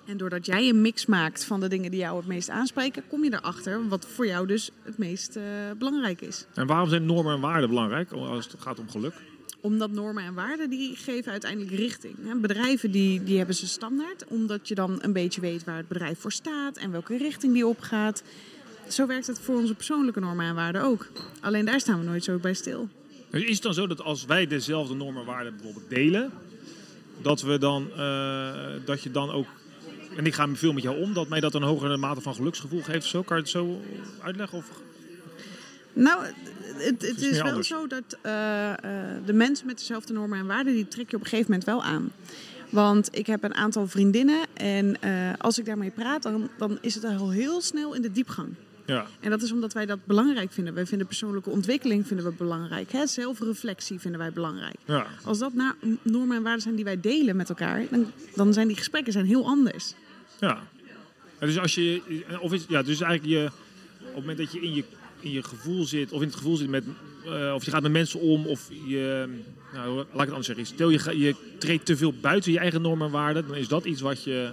En 0.06 0.16
doordat 0.16 0.46
jij 0.46 0.68
een 0.68 0.80
mix 0.80 1.06
maakt 1.06 1.44
van 1.44 1.60
de 1.60 1.68
dingen 1.68 1.90
die 1.90 2.00
jou 2.00 2.16
het 2.16 2.26
meest 2.26 2.50
aanspreken, 2.50 3.02
kom 3.08 3.24
je 3.24 3.32
erachter 3.32 3.88
wat 3.88 4.06
voor 4.06 4.26
jou 4.26 4.46
dus 4.46 4.70
het 4.82 4.98
meest 4.98 5.38
belangrijk 5.78 6.20
is. 6.20 6.46
En 6.54 6.66
waarom 6.66 6.88
zijn 6.88 7.06
normen 7.06 7.34
en 7.34 7.40
waarden 7.40 7.68
belangrijk 7.68 8.12
als 8.12 8.48
het 8.52 8.60
gaat 8.60 8.78
om 8.78 8.90
geluk? 8.90 9.14
Omdat 9.60 9.90
normen 9.90 10.24
en 10.24 10.34
waarden 10.34 10.70
die 10.70 10.96
geven 10.96 11.32
uiteindelijk 11.32 11.72
richting. 11.72 12.40
Bedrijven 12.40 12.90
die, 12.90 13.24
die 13.24 13.36
hebben 13.36 13.54
ze 13.54 13.66
standaard, 13.66 14.24
omdat 14.28 14.68
je 14.68 14.74
dan 14.74 14.98
een 15.02 15.12
beetje 15.12 15.40
weet 15.40 15.64
waar 15.64 15.76
het 15.76 15.88
bedrijf 15.88 16.18
voor 16.18 16.32
staat 16.32 16.76
en 16.76 16.90
welke 16.90 17.16
richting 17.16 17.52
die 17.52 17.66
opgaat. 17.66 18.22
Zo 18.88 19.06
werkt 19.06 19.26
het 19.26 19.40
voor 19.40 19.56
onze 19.56 19.74
persoonlijke 19.74 20.20
normen 20.20 20.46
en 20.46 20.54
waarden 20.54 20.82
ook. 20.82 21.08
Alleen 21.40 21.64
daar 21.64 21.80
staan 21.80 21.98
we 21.98 22.04
nooit 22.04 22.24
zo 22.24 22.38
bij 22.38 22.54
stil. 22.54 22.88
Dus 23.30 23.42
is 23.42 23.54
het 23.54 23.62
dan 23.62 23.74
zo 23.74 23.86
dat 23.86 24.02
als 24.02 24.24
wij 24.24 24.46
dezelfde 24.46 24.94
normen 24.94 25.20
en 25.20 25.26
waarden 25.26 25.56
bijvoorbeeld 25.56 25.90
delen, 25.90 26.30
dat 27.22 27.42
we 27.42 27.58
dan, 27.58 27.90
eh, 27.96 28.52
dat 28.84 29.02
je 29.02 29.10
dan 29.10 29.30
ook, 29.30 29.46
en 30.16 30.26
ik 30.26 30.34
ga 30.34 30.48
veel 30.54 30.72
met 30.72 30.82
jou 30.82 31.00
om, 31.00 31.14
dat 31.14 31.28
mij 31.28 31.40
dat 31.40 31.54
een 31.54 31.62
hogere 31.62 31.96
mate 31.96 32.20
van 32.20 32.34
geluksgevoel 32.34 32.82
geeft 32.82 33.04
of 33.04 33.10
zo? 33.10 33.22
Kan 33.22 33.36
je 33.36 33.42
het 33.42 33.50
zo 33.50 33.80
uitleggen? 34.22 34.58
Of... 34.58 34.70
Nou, 35.92 36.24
het, 36.82 37.02
het, 37.02 37.22
is 37.22 37.36
wel 37.36 37.46
anders. 37.46 37.68
zo 37.68 37.86
dat 37.86 38.18
eh, 38.22 38.70
eh, 38.70 38.76
de 39.26 39.32
mensen 39.32 39.66
met 39.66 39.78
dezelfde 39.78 40.12
normen 40.12 40.38
en 40.38 40.46
waarden, 40.46 40.74
die 40.74 40.88
trek 40.88 41.10
je 41.10 41.16
op 41.16 41.22
een 41.22 41.28
gegeven 41.28 41.50
moment 41.50 41.68
wel 41.68 41.82
aan. 41.82 42.12
Want 42.70 43.08
ik 43.12 43.26
heb 43.26 43.42
een 43.42 43.54
aantal 43.54 43.86
vriendinnen 43.86 44.40
en 44.54 45.02
eh, 45.02 45.32
als 45.38 45.58
ik 45.58 45.64
daarmee 45.64 45.90
praat, 45.90 46.22
dan, 46.22 46.50
dan 46.58 46.78
is 46.80 46.94
het 46.94 47.04
al 47.04 47.30
heel 47.30 47.60
snel 47.60 47.94
in 47.94 48.02
de 48.02 48.12
diepgang. 48.12 48.48
Ja. 48.86 49.06
En 49.20 49.30
dat 49.30 49.42
is 49.42 49.52
omdat 49.52 49.72
wij 49.72 49.86
dat 49.86 49.98
belangrijk 50.04 50.52
vinden. 50.52 50.74
Wij 50.74 50.86
vinden 50.86 51.06
persoonlijke 51.06 51.50
ontwikkeling 51.50 52.06
vinden 52.06 52.26
we 52.26 52.32
belangrijk. 52.32 52.92
Hè? 52.92 53.06
Zelfreflectie 53.06 53.98
vinden 53.98 54.20
wij 54.20 54.32
belangrijk. 54.32 54.76
ja. 54.84 55.06
Als 55.24 55.38
dat 55.38 55.54
nou 55.54 55.72
normen 56.02 56.36
en 56.36 56.42
waarden 56.42 56.62
zijn 56.62 56.74
die 56.74 56.84
wij 56.84 57.00
delen 57.00 57.36
met 57.36 57.48
elkaar, 57.48 57.82
dan, 57.90 58.12
dan 58.34 58.52
zijn 58.52 58.66
die 58.66 58.76
gesprekken 58.76 59.12
zijn 59.12 59.26
heel 59.26 59.46
anders. 59.46 59.94
Ja. 60.40 60.62
Ja, 61.40 61.46
Dus 61.46 61.58
als 61.58 61.74
je, 61.74 62.02
of 62.40 62.52
is, 62.52 62.64
ja, 62.68 62.82
dus 62.82 63.00
eigenlijk 63.00 63.32
je, 63.32 63.50
op 63.98 64.06
het 64.06 64.14
moment 64.14 64.38
dat 64.38 64.52
je 64.52 64.60
in 64.60 64.74
je, 64.74 64.84
in 65.20 65.30
je 65.30 65.42
gevoel 65.42 65.84
zit, 65.84 66.12
of 66.12 66.20
in 66.20 66.26
het 66.26 66.36
gevoel 66.36 66.56
zit 66.56 66.68
met, 66.68 66.84
eh, 67.24 67.52
of 67.54 67.64
je 67.64 67.70
gaat 67.70 67.82
met 67.82 67.92
mensen 67.92 68.20
om, 68.20 68.46
of 68.46 68.68
je, 68.86 69.28
nou, 69.72 69.94
laat 69.96 70.04
ik 70.12 70.18
het 70.18 70.28
anders 70.28 70.46
zeggen, 70.46 70.66
stel 70.66 70.88
je, 70.90 70.98
ga- 70.98 71.10
je 71.10 71.34
treedt 71.58 71.86
te 71.86 71.96
veel 71.96 72.12
buiten 72.20 72.52
je 72.52 72.58
eigen 72.58 72.82
normen 72.82 73.06
en 73.06 73.12
waarden, 73.12 73.46
dan 73.46 73.56
is 73.56 73.68
dat 73.68 73.84
iets 73.84 74.00
wat 74.00 74.24
je 74.24 74.52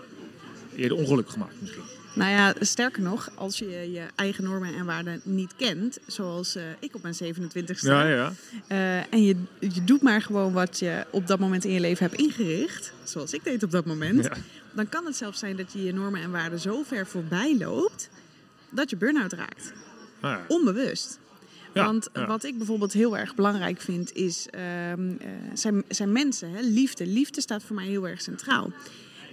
eerder 0.75 0.98
ongelukkig 0.98 1.38
maakt 1.38 1.62
misschien. 1.62 1.84
Nou 2.16 2.31
ja, 2.31 2.54
sterker 2.60 3.02
nog, 3.02 3.30
als 3.36 3.58
je 3.60 3.66
je 3.92 4.04
eigen 4.16 4.44
normen 4.44 4.74
en 4.75 4.86
waarden 4.86 5.22
niet 5.24 5.54
kent, 5.56 6.00
zoals 6.08 6.56
eh, 6.56 6.64
ik 6.80 6.96
op 6.96 7.02
mijn 7.02 7.16
27ste, 7.24 7.80
Ja, 7.80 8.08
ja. 8.08 8.34
eh, 8.68 8.98
en 9.13 9.24
je, 9.24 9.36
je 9.60 9.84
doet 9.84 10.02
maar 10.02 10.22
gewoon 10.22 10.54
wat 10.54 10.80
je 10.80 11.06
op 11.12 11.28
dat 11.28 11.40
moment 11.40 11.66
in 11.66 11.72
je 11.72 11.80
leven 11.80 12.06
hebt 12.10 12.20
ingericht, 12.22 12.94
zoals 13.04 13.34
ik 13.34 13.44
deed 13.44 13.63
op 13.63 13.72
dat 13.72 13.86
moment, 13.86 14.24
Ja. 14.24 14.31
dan 14.74 14.90
kan 14.90 15.06
het 15.06 15.16
zelfs 15.16 15.40
zijn 15.40 15.56
dat 15.56 15.74
je 15.74 15.84
je 15.84 15.94
normen 15.94 16.22
en 16.22 16.31
waarden 16.31 16.60
zo 16.60 16.84
ver 16.84 17.08
voorbij 17.08 17.58
loopt 17.58 18.10
dat 18.72 18.90
je 18.90 18.96
burn-out 18.96 19.34
raakt. 19.34 19.74
Ja. 20.22 20.46
Onbewust. 20.48 21.19
Ja, 21.74 21.86
Want 21.86 22.10
ja. 22.14 22.25
wat 22.28 22.44
ik 22.44 22.58
bijvoorbeeld 22.58 22.94
heel 22.94 23.18
erg 23.18 23.36
belangrijk 23.36 23.81
vind, 23.81 24.14
is, 24.14 24.48
ehm, 24.50 25.10
eh, 25.19 25.28
zijn, 25.54 25.84
zijn 25.88 26.12
mensen. 26.12 26.50
Hè? 26.52 26.62
Liefde. 26.62 27.06
Liefde 27.08 27.42
staat 27.42 27.64
voor 27.64 27.75
mij 27.75 27.86
heel 27.86 28.08
erg 28.08 28.22
centraal. 28.22 28.72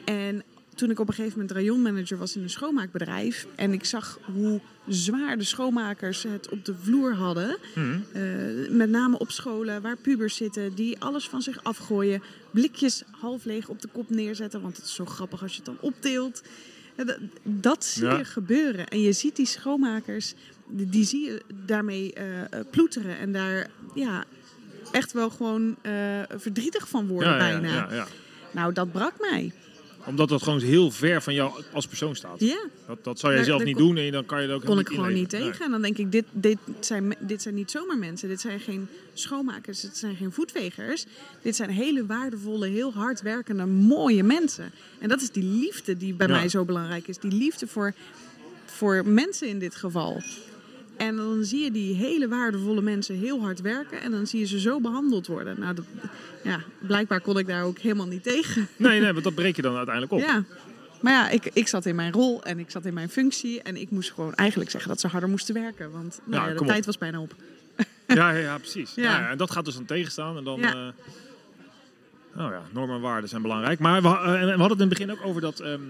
En 0.04 0.42
toen 0.74 0.90
ik 0.90 0.98
op 1.00 1.08
een 1.08 1.14
gegeven 1.14 1.38
moment 1.38 1.56
rayonmanager 1.56 2.18
was 2.18 2.36
in 2.36 2.42
een 2.42 2.50
schoonmaakbedrijf... 2.50 3.46
en 3.54 3.72
ik 3.72 3.84
zag 3.84 4.18
hoe 4.32 4.60
zwaar 4.88 5.38
de 5.38 5.44
schoonmakers 5.44 6.22
het 6.22 6.48
op 6.48 6.64
de 6.64 6.74
vloer 6.82 7.14
hadden... 7.14 7.56
Mhm. 7.74 7.98
eh, 8.12 8.22
met 8.70 8.90
name 8.90 9.18
op 9.18 9.30
scholen 9.30 9.82
waar 9.82 9.96
pubers 9.96 10.36
zitten 10.36 10.74
die 10.74 11.00
alles 11.00 11.28
van 11.28 11.42
zich 11.42 11.64
afgooien... 11.64 12.22
blikjes 12.50 13.02
half 13.10 13.44
leeg 13.44 13.68
op 13.68 13.80
de 13.82 13.88
kop 13.92 14.10
neerzetten, 14.10 14.60
want 14.62 14.76
het 14.76 14.84
is 14.86 14.94
zo 14.94 15.04
grappig 15.04 15.42
als 15.42 15.50
je 15.50 15.56
het 15.56 15.66
dan 15.66 15.78
opteelt... 15.80 16.42
Ja, 16.96 17.16
dat- 17.42 17.84
zie 17.84 18.04
Ja. 18.04 18.16
je 18.18 18.24
gebeuren. 18.24 18.88
En 18.88 19.00
je 19.00 19.12
ziet 19.12 19.36
die 19.36 19.46
schoonmakers, 19.46 20.34
die, 20.68 20.88
die 20.88 21.04
zie 21.04 21.24
je 21.24 21.42
daarmee 21.66 22.12
eh, 22.12 22.24
ploeteren. 22.70 23.18
En 23.18 23.32
daar 23.32 23.70
ja, 23.94 24.24
echt 24.92 25.12
wel 25.12 25.30
gewoon 25.30 25.76
eh, 25.82 25.92
verdrietig 26.36 26.88
van 26.88 27.06
worden 27.06 27.28
Ja, 27.30 27.38
bijna. 27.38 27.68
ja, 27.74 27.88
ja. 27.94 28.06
Nou, 28.50 28.72
dat 28.72 28.92
brak 28.92 29.12
mij. 29.30 29.52
Omdat 30.06 30.28
dat 30.28 30.42
gewoon 30.42 30.60
heel 30.60 30.90
ver 30.90 31.22
van 31.22 31.34
jou 31.34 31.62
als 31.72 31.86
persoon 31.86 32.16
staat. 32.16 32.40
Ja, 32.40 32.64
Dat, 32.86 33.04
dat 33.04 33.18
zou 33.18 33.32
jij 33.32 33.40
Daar- 33.40 33.44
zelf 33.50 33.58
daar 33.58 33.66
niet 33.68 33.76
kon- 33.76 33.86
doen 33.86 33.96
en 33.96 34.12
dan 34.12 34.26
kan 34.26 34.42
je 34.42 34.48
er 34.48 34.54
ook 34.54 34.64
kon 34.64 34.76
niet 34.76 34.88
ik 34.88 34.94
gewoon 34.94 35.12
niet 35.12 35.28
tegen. 35.28 35.64
En 35.64 35.70
dan 35.70 35.82
denk 35.82 35.98
ik, 35.98 36.12
dit, 36.12 36.24
dit, 36.32 36.58
zijn, 36.80 37.14
dit 37.18 37.42
zijn 37.42 37.54
niet 37.54 37.70
zomaar 37.70 37.98
mensen. 37.98 38.28
Dit 38.28 38.40
zijn 38.40 38.60
geen 38.60 38.88
schoonmakers, 39.14 39.80
dit 39.80 39.96
zijn 39.96 40.16
geen 40.16 40.32
voetvegers. 40.32 41.04
Dit 41.42 41.56
zijn 41.56 41.70
hele 41.70 42.06
waardevolle, 42.06 42.66
heel 42.66 42.92
hard 42.92 43.22
werkende, 43.22 43.66
mooie 43.66 44.22
mensen. 44.22 44.70
En 44.98 45.08
dat 45.08 45.20
is 45.22 45.30
die 45.30 45.44
liefde 45.44 45.96
die 45.96 46.14
bij 46.14 46.28
mij 46.28 46.48
zo 46.48 46.64
belangrijk 46.64 47.08
is. 47.08 47.18
Die 47.18 47.32
liefde 47.32 47.66
voor, 47.66 47.92
voor 48.64 49.06
mensen 49.06 49.48
in 49.48 49.58
dit 49.58 49.74
geval. 49.74 50.22
En 50.96 51.16
dan 51.16 51.44
zie 51.44 51.64
je 51.64 51.70
die 51.70 51.94
hele 51.94 52.28
waardevolle 52.28 52.80
mensen 52.80 53.16
heel 53.18 53.40
hard 53.40 53.60
werken. 53.60 54.00
En 54.00 54.10
dan 54.10 54.26
zie 54.26 54.40
je 54.40 54.46
ze 54.46 54.60
zo 54.60 54.80
behandeld 54.80 55.26
worden. 55.26 55.60
Nou, 55.60 55.74
dat, 55.74 55.84
ja, 56.42 56.60
blijkbaar 56.78 57.20
kon 57.20 57.38
ik 57.38 57.46
daar 57.46 57.64
ook 57.64 57.78
helemaal 57.78 58.06
niet 58.06 58.22
tegen. 58.22 58.68
Nee, 58.76 59.00
nee, 59.00 59.12
want 59.12 59.24
dat 59.24 59.34
breek 59.34 59.56
je 59.56 59.62
dan 59.62 59.76
uiteindelijk 59.76 60.14
op. 60.14 60.20
Ja. 60.20 60.44
Maar 61.00 61.12
ja, 61.12 61.28
ik, 61.28 61.50
ik 61.52 61.68
zat 61.68 61.86
in 61.86 61.94
mijn 61.94 62.12
rol 62.12 62.42
en 62.44 62.58
ik 62.58 62.70
zat 62.70 62.84
in 62.84 62.94
mijn 62.94 63.08
functie. 63.08 63.62
En 63.62 63.76
ik 63.76 63.90
moest 63.90 64.12
gewoon 64.12 64.34
eigenlijk 64.34 64.70
zeggen 64.70 64.90
dat 64.90 65.00
ze 65.00 65.06
harder 65.08 65.28
moesten 65.28 65.54
werken. 65.54 65.90
Want 65.90 66.20
nou 66.24 66.42
Ja, 66.42 66.48
ja, 66.48 66.54
de 66.54 66.60
op. 66.60 66.66
tijd 66.66 66.86
was 66.86 66.98
bijna 66.98 67.20
op. 67.20 67.34
Ja, 68.06 68.30
ja, 68.30 68.38
ja, 68.38 68.58
precies. 68.58 68.92
Ja. 69.04 69.30
En 69.30 69.38
dat 69.38 69.50
gaat 69.50 69.64
dus 69.64 69.74
dan 69.74 69.84
tegenstaan. 69.84 70.36
En 70.36 70.44
dan, 70.44 70.62
eh, 70.62 70.72
nou 72.34 72.52
ja, 72.52 72.62
normen 72.72 72.96
en 72.96 73.00
waarden 73.02 73.28
zijn 73.28 73.42
belangrijk. 73.42 73.78
Maar 73.78 74.02
we, 74.02 74.08
eh, 74.08 74.14
we 74.24 74.28
hadden 74.38 74.62
het 74.62 74.70
in 74.72 74.78
het 74.78 74.88
begin 74.88 75.10
ook 75.10 75.24
over 75.24 75.40
dat... 75.40 75.60
ehm, 75.60 75.80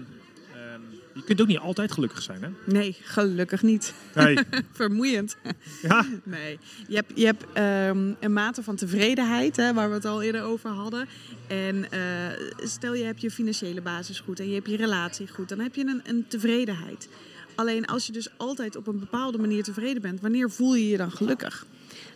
je 1.15 1.23
kunt 1.23 1.41
ook 1.41 1.47
niet 1.47 1.57
altijd 1.57 1.91
gelukkig 1.91 2.21
zijn, 2.21 2.43
hè? 2.43 2.49
Nee, 2.65 2.95
gelukkig 3.01 3.61
niet. 3.61 3.93
Nee. 4.15 4.37
Vermoeiend. 4.71 5.37
ja, 5.81 6.05
Nee. 6.23 6.59
Je 6.87 6.95
hebt, 6.95 7.11
je 7.15 7.25
hebt 7.25 7.45
ehm, 7.53 8.13
een 8.19 8.33
mate 8.33 8.63
van 8.63 8.75
tevredenheid, 8.75 9.55
hè, 9.55 9.73
waar 9.73 9.89
we 9.89 9.95
het 9.95 10.05
al 10.05 10.21
eerder 10.21 10.43
over 10.43 10.69
hadden. 10.69 11.07
En 11.47 11.91
eh, 11.91 11.99
stel 12.63 12.93
je 12.93 13.03
hebt 13.03 13.21
je 13.21 13.31
financiële 13.31 13.81
basis 13.81 14.19
goed 14.19 14.39
en 14.39 14.47
je 14.47 14.53
hebt 14.53 14.69
je 14.69 14.75
relatie 14.75 15.27
goed, 15.27 15.49
dan 15.49 15.59
heb 15.59 15.75
je 15.75 15.85
een, 15.85 16.01
een 16.03 16.25
tevredenheid. 16.27 17.07
Alleen 17.55 17.85
als 17.85 18.05
je 18.05 18.11
dus 18.11 18.29
altijd 18.37 18.75
op 18.75 18.87
een 18.87 18.99
bepaalde 18.99 19.37
manier 19.37 19.63
tevreden 19.63 20.01
bent, 20.01 20.21
wanneer 20.21 20.51
voel 20.51 20.75
je 20.75 20.87
je 20.87 20.97
dan 20.97 21.11
gelukkig? 21.11 21.65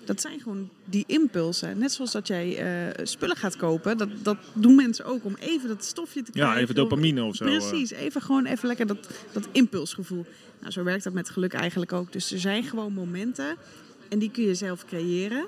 Dat 0.06 0.22
zijn 0.22 0.40
gewoon 0.40 0.70
die 0.86 1.04
impulsen. 1.08 1.78
Net 1.78 1.92
zoals 1.92 2.12
dat 2.12 2.28
jij 2.28 2.58
eh, 2.58 3.06
spullen 3.06 3.36
gaat 3.36 3.56
kopen. 3.56 3.98
Dat, 3.98 4.10
dat 4.22 4.38
doen 4.54 4.76
mensen 4.76 5.06
ook 5.06 5.26
om 5.26 5.36
even 5.40 5.68
dat 5.68 5.84
stofje 5.84 6.22
te 6.22 6.32
krijgen. 6.32 6.56
ja, 6.56 6.62
even 6.62 6.76
dopamine 6.76 7.24
of 7.24 7.36
zo. 7.36 7.46
eh. 7.46 7.58
Precies, 7.58 7.92
even 7.92 8.22
gewoon 8.22 8.46
even 8.46 8.68
lekker 8.68 8.88
dat, 8.88 9.10
dat 9.32 9.48
impulsgevoel. 9.52 10.26
Nou, 10.60 10.72
zo 10.72 10.84
werkt 10.84 11.04
dat 11.04 11.14
met 11.14 11.30
geluk 11.30 11.54
eigenlijk 11.54 11.94
ook. 11.94 12.12
Dus 12.14 12.32
er 12.32 12.40
zijn 12.40 12.64
gewoon 12.64 12.94
momenten 12.94 13.56
en 14.10 14.20
die 14.20 14.32
kun 14.32 14.44
je 14.44 14.56
zelf 14.56 14.86
creëren. 14.86 15.46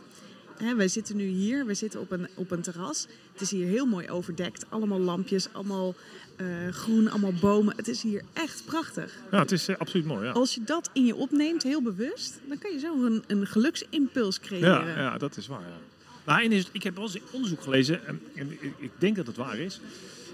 Hè, 0.61 0.75
wij 0.75 0.87
zitten 0.87 1.15
nu 1.15 1.23
hier, 1.25 1.65
we 1.65 1.73
zitten 1.73 1.99
op 1.99 2.11
een, 2.11 2.27
op 2.35 2.51
een 2.51 2.61
terras. 2.61 3.07
Het 3.31 3.41
is 3.41 3.51
hier 3.51 3.67
heel 3.67 3.85
mooi 3.85 4.09
overdekt. 4.09 4.65
Allemaal 4.69 4.99
lampjes, 4.99 5.47
allemaal 5.51 5.95
eh, 6.35 6.45
groen, 6.71 7.09
allemaal 7.09 7.33
bomen. 7.41 7.73
Het 7.75 7.87
is 7.87 8.01
hier 8.01 8.21
echt 8.33 8.63
prachtig. 8.65 9.13
Ja, 9.31 9.39
het 9.39 9.51
is 9.51 9.67
eh, 9.67 9.77
absoluut 9.77 10.05
mooi, 10.05 10.25
ja. 10.25 10.31
Als 10.31 10.53
je 10.53 10.61
dat 10.65 10.89
in 10.93 11.05
je 11.05 11.15
opneemt, 11.15 11.63
heel 11.63 11.81
bewust, 11.81 12.39
dan 12.47 12.57
kan 12.57 12.71
je 12.71 12.79
zo 12.79 13.05
een, 13.05 13.23
een 13.27 13.47
geluksimpuls 13.47 14.39
creëren. 14.39 14.87
Ja, 14.87 14.97
ja, 14.97 15.17
dat 15.17 15.37
is 15.37 15.47
waar, 15.47 15.61
ja. 15.61 15.77
Nou, 16.25 16.43
en 16.43 16.51
is, 16.51 16.65
ik 16.71 16.83
heb 16.83 16.95
wel 16.95 17.03
eens 17.03 17.17
onderzoek 17.31 17.61
gelezen, 17.61 18.07
en, 18.07 18.21
en 18.35 18.51
ik- 18.77 18.91
denk 18.97 19.15
dat 19.15 19.27
het 19.27 19.35
waar 19.37 19.57
is. 19.57 19.79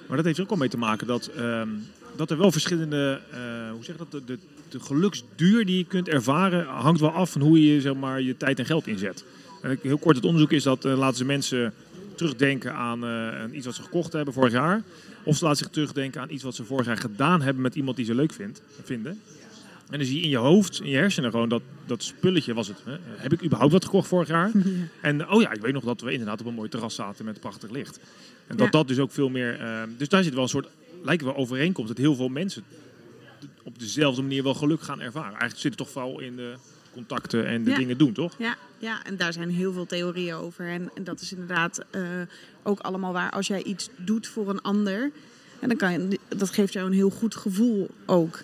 Maar 0.07 0.15
dat 0.17 0.25
heeft 0.25 0.37
er 0.37 0.43
ook 0.43 0.49
al 0.51 0.57
mee 0.57 0.69
te 0.69 0.77
maken 0.77 1.07
dat, 1.07 1.27
ehm, 1.27 1.69
dat 2.15 2.31
er 2.31 2.37
wel 2.37 2.51
verschillende, 2.51 3.21
eh, 3.31 3.71
hoe 3.71 3.83
zeg 3.83 3.95
je 3.97 4.05
dat, 4.09 4.11
de, 4.11 4.23
de, 4.25 4.39
de 4.69 4.79
geluksduur 4.79 5.65
die 5.65 5.77
je 5.77 5.85
kunt 5.85 6.07
ervaren 6.07 6.65
hangt 6.65 6.99
wel 6.99 7.11
af 7.11 7.31
van 7.31 7.41
hoe 7.41 7.73
je 7.73 7.81
zeg 7.81 7.95
maar, 7.95 8.21
je 8.21 8.37
tijd 8.37 8.59
en 8.59 8.65
geld 8.65 8.87
inzet. 8.87 9.23
Ik- 9.71 9.79
heel 9.81 9.97
kort, 9.97 10.15
het 10.15 10.25
onderzoek 10.25 10.51
is 10.51 10.63
dat 10.63 10.85
eh, 10.85 10.97
laten 10.97 11.17
ze 11.17 11.25
mensen 11.25 11.73
terugdenken 12.15 12.73
aan, 12.73 13.03
eh, 13.03 13.41
aan 13.41 13.53
iets 13.53 13.65
wat 13.65 13.75
ze 13.75 13.81
gekocht 13.81 14.13
hebben 14.13 14.33
vorig 14.33 14.51
jaar. 14.51 14.81
Of 15.23 15.37
ze 15.37 15.43
laten 15.43 15.57
zich 15.59 15.69
terugdenken 15.69 16.21
aan 16.21 16.29
iets 16.29 16.43
wat 16.43 16.55
ze 16.55 16.63
vorig 16.63 16.85
jaar 16.85 16.97
gedaan 16.97 17.41
hebben 17.41 17.61
met 17.63 17.75
iemand 17.75 17.95
die 17.95 18.05
ze 18.05 18.15
leuk 18.15 18.33
vindt, 18.33 18.61
vinden. 18.83 19.21
En 19.89 19.97
dan 19.97 20.07
zie 20.07 20.15
je 20.17 20.21
in 20.23 20.29
je 20.29 20.37
hoofd, 20.37 20.79
in 20.81 20.89
je 20.89 20.95
hersenen 20.97 21.31
gewoon 21.31 21.49
dat, 21.49 21.61
dat 21.85 22.03
spulletje 22.03 22.53
was 22.53 22.67
het. 22.67 22.77
Hè? 22.85 22.95
Heb 23.05 23.33
ik 23.33 23.43
überhaupt 23.43 23.73
wat 23.73 23.85
gekocht 23.85 24.07
vorig 24.07 24.27
jaar? 24.27 24.51
En 25.01 25.29
oh 25.29 25.41
ja, 25.41 25.51
ik 25.51 25.61
weet 25.61 25.73
nog 25.73 25.83
dat 25.83 26.01
we 26.01 26.11
inderdaad 26.11 26.39
op 26.39 26.45
een 26.45 26.53
mooi 26.53 26.69
terras 26.69 26.95
zaten 26.95 27.25
met 27.25 27.39
prachtig 27.39 27.69
licht. 27.69 27.99
En 28.47 28.57
dat 28.57 28.65
Ja. 28.65 28.71
dat 28.71 28.87
dus 28.87 28.99
ook 28.99 29.11
veel 29.11 29.29
meer... 29.29 29.59
eh, 29.59 29.81
dus 29.97 30.09
daar 30.09 30.23
zit 30.23 30.33
wel 30.33 30.43
een 30.43 30.49
soort, 30.49 30.67
lijkt 31.03 31.23
wel 31.23 31.35
overeenkomst, 31.35 31.89
dat 31.89 31.97
heel 32.05 32.15
veel 32.15 32.27
mensen 32.29 32.63
op 33.63 33.79
dezelfde 33.79 34.21
manier 34.21 34.43
wel 34.43 34.53
geluk 34.53 34.81
gaan 34.81 35.01
ervaren. 35.01 35.29
Eigenlijk 35.29 35.59
zit 35.59 35.69
het 35.69 35.77
toch 35.77 35.89
vooral 35.89 36.19
in 36.19 36.35
de 36.35 36.53
contacten 36.93 37.45
en 37.45 37.63
de 37.63 37.69
Ja. 37.71 37.77
dingen 37.77 37.97
doen, 37.97 38.13
toch? 38.13 38.33
Ja, 38.37 38.55
ja, 38.77 39.03
en 39.03 39.17
daar 39.17 39.33
zijn 39.33 39.49
heel 39.49 39.73
veel 39.73 39.85
theorieën 39.85 40.35
over. 40.35 40.67
En, 40.69 40.89
en 40.95 41.03
dat 41.03 41.21
is 41.21 41.31
inderdaad 41.31 41.83
eh, 41.91 42.01
ook 42.63 42.79
allemaal 42.79 43.13
waar. 43.13 43.31
Als 43.31 43.47
jij 43.47 43.63
iets 43.63 43.89
doet 43.95 44.27
voor 44.27 44.49
een 44.49 44.61
ander, 44.61 45.11
en 45.59 45.67
dan 45.67 45.77
kan 45.77 45.91
je, 45.91 46.19
dat 46.27 46.49
geeft 46.49 46.73
jou 46.73 46.87
een 46.87 46.93
heel 46.93 47.09
goed 47.09 47.35
gevoel 47.35 47.87
ook. 48.05 48.41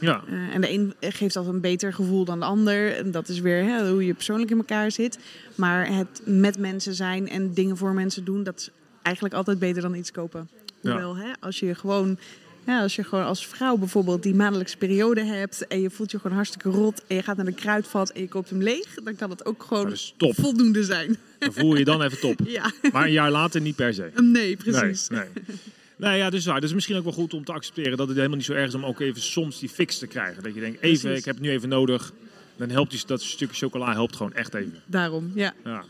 Ja, 0.00 0.22
Eh, 0.28 0.54
en 0.54 0.60
de 0.60 0.70
een 0.72 0.94
geeft 1.00 1.34
dat 1.34 1.46
een 1.46 1.60
beter 1.60 1.92
gevoel 1.92 2.24
dan 2.24 2.38
de 2.40 2.44
ander. 2.46 2.96
En 2.96 3.10
dat 3.10 3.28
is 3.28 3.40
weer 3.40 3.64
hè, 3.64 3.90
hoe 3.90 4.06
je 4.06 4.14
persoonlijk 4.14 4.50
in 4.50 4.56
elkaar 4.56 4.90
zit. 4.90 5.18
Maar 5.54 5.86
het 5.96 6.20
met 6.24 6.58
mensen 6.58 6.94
zijn 6.94 7.28
en 7.28 7.54
dingen 7.54 7.76
voor 7.76 7.92
mensen 7.92 8.24
doen, 8.24 8.42
dat 8.42 8.58
is 8.58 8.70
eigenlijk 9.02 9.34
altijd 9.34 9.58
beter 9.58 9.82
dan 9.82 9.94
iets 9.94 10.10
kopen. 10.12 10.48
Ja. 10.80 10.90
Hoewel, 10.90 11.16
hè, 11.16 11.30
als 11.40 11.58
je 11.58 11.74
gewoon. 11.74 12.18
Ja, 12.66 12.80
als 12.82 12.96
je 12.96 13.04
gewoon 13.04 13.24
als 13.24 13.46
vrouw 13.46 13.76
bijvoorbeeld 13.76 14.22
die 14.22 14.34
maandelijkse 14.34 14.76
periode 14.76 15.24
hebt 15.24 15.66
en 15.66 15.80
je 15.80 15.90
voelt 15.90 16.10
je 16.10 16.18
gewoon 16.18 16.36
hartstikke 16.36 16.68
rot 16.68 17.02
en 17.06 17.16
je 17.16 17.22
gaat 17.22 17.36
naar 17.36 17.44
de 17.44 17.52
kruidvat 17.52 18.10
en 18.10 18.20
je 18.20 18.28
koopt 18.28 18.50
hem 18.50 18.62
leeg, 18.62 18.94
dan 19.04 19.14
kan 19.16 19.30
het 19.30 19.44
ook 19.44 19.62
gewoon 19.62 19.96
dat 20.16 20.34
voldoende 20.34 20.84
zijn. 20.84 21.16
Dan 21.38 21.52
voel 21.52 21.72
je 21.72 21.78
je 21.78 21.84
dan 21.84 22.02
even 22.02 22.20
top. 22.20 22.40
Ja, 22.46 22.72
Maar 22.92 23.04
een 23.04 23.12
jaar 23.12 23.30
later 23.30 23.60
niet 23.60 23.76
per 23.76 23.94
se. 23.94 24.10
nee, 24.22 24.56
precies. 24.56 25.08
Nee, 25.08 25.20
nee. 25.20 25.56
Nou 25.96 26.16
ja, 26.16 26.30
dus 26.30 26.44
waar. 26.46 26.54
Dat 26.60 26.68
is 26.68 26.74
misschien 26.74 26.96
ook 26.96 27.04
wel 27.04 27.12
goed 27.12 27.34
om 27.34 27.44
te 27.44 27.52
accepteren 27.52 27.96
dat 27.96 28.06
het 28.06 28.16
helemaal 28.16 28.36
niet 28.36 28.46
zo 28.46 28.52
erg 28.52 28.66
is 28.66 28.74
om 28.74 28.84
ook 28.84 29.00
even 29.00 29.22
soms 29.22 29.58
die 29.58 29.68
fix 29.68 29.98
te 29.98 30.06
krijgen. 30.06 30.42
Dat 30.42 30.54
je 30.54 30.60
denkt, 30.60 30.80
even, 30.80 31.00
Precies. 31.00 31.18
ik 31.18 31.24
heb 31.24 31.34
het 31.34 31.44
nu 31.44 31.50
even 31.50 31.68
nodig. 31.68 32.12
Dan 32.56 32.70
helpt 32.70 32.90
die, 32.90 33.00
dat 33.06 33.22
stukje 33.22 33.56
chocola 33.56 33.92
helpt 33.92 34.16
gewoon 34.16 34.32
echt 34.32 34.54
even. 34.54 34.82
Daarom, 34.86 35.32
ja. 35.34 35.54
Ja. 35.64 35.84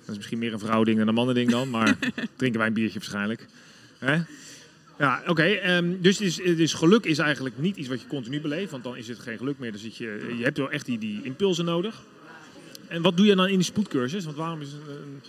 Dat 0.00 0.08
is 0.10 0.16
misschien 0.16 0.38
meer 0.38 0.52
een 0.52 0.58
vrouwding 0.58 0.98
dan 0.98 1.08
een 1.08 1.14
mannending 1.14 1.50
dan, 1.50 1.70
maar 1.70 1.96
drinken 2.36 2.58
wij 2.58 2.68
een 2.68 2.74
biertje 2.74 2.98
waarschijnlijk. 2.98 3.46
Hè? 3.98 4.18
Ja, 4.98 5.22
oké. 5.26 5.42
ehm, 5.42 5.92
dus, 6.00 6.18
het 6.18 6.58
is, 6.58 6.72
geluk 6.72 7.04
is 7.04 7.18
eigenlijk 7.18 7.58
niet 7.58 7.76
iets 7.76 7.88
wat 7.88 8.00
je 8.00 8.06
continu 8.06 8.40
beleeft, 8.40 8.70
want 8.70 8.84
dan 8.84 8.96
is 8.96 9.08
het 9.08 9.18
geen 9.18 9.38
geluk 9.38 9.58
meer. 9.58 9.70
Dan 9.70 9.80
zit 9.80 9.96
je, 9.96 10.34
je 10.38 10.44
hebt 10.44 10.58
wel 10.58 10.70
echt 10.70 10.86
die, 10.86 10.98
die 10.98 11.20
impulsen 11.22 11.64
nodig. 11.64 12.02
En 12.88 13.02
wat 13.02 13.16
doe 13.16 13.26
je 13.26 13.34
dan 13.36 13.48
in 13.48 13.54
die 13.56 13.64
spoedcursus? 13.64 14.24
Want 14.24 14.36
waarom 14.36 14.60
is 14.60 14.72
een, 14.72 14.80
een- 14.94 15.20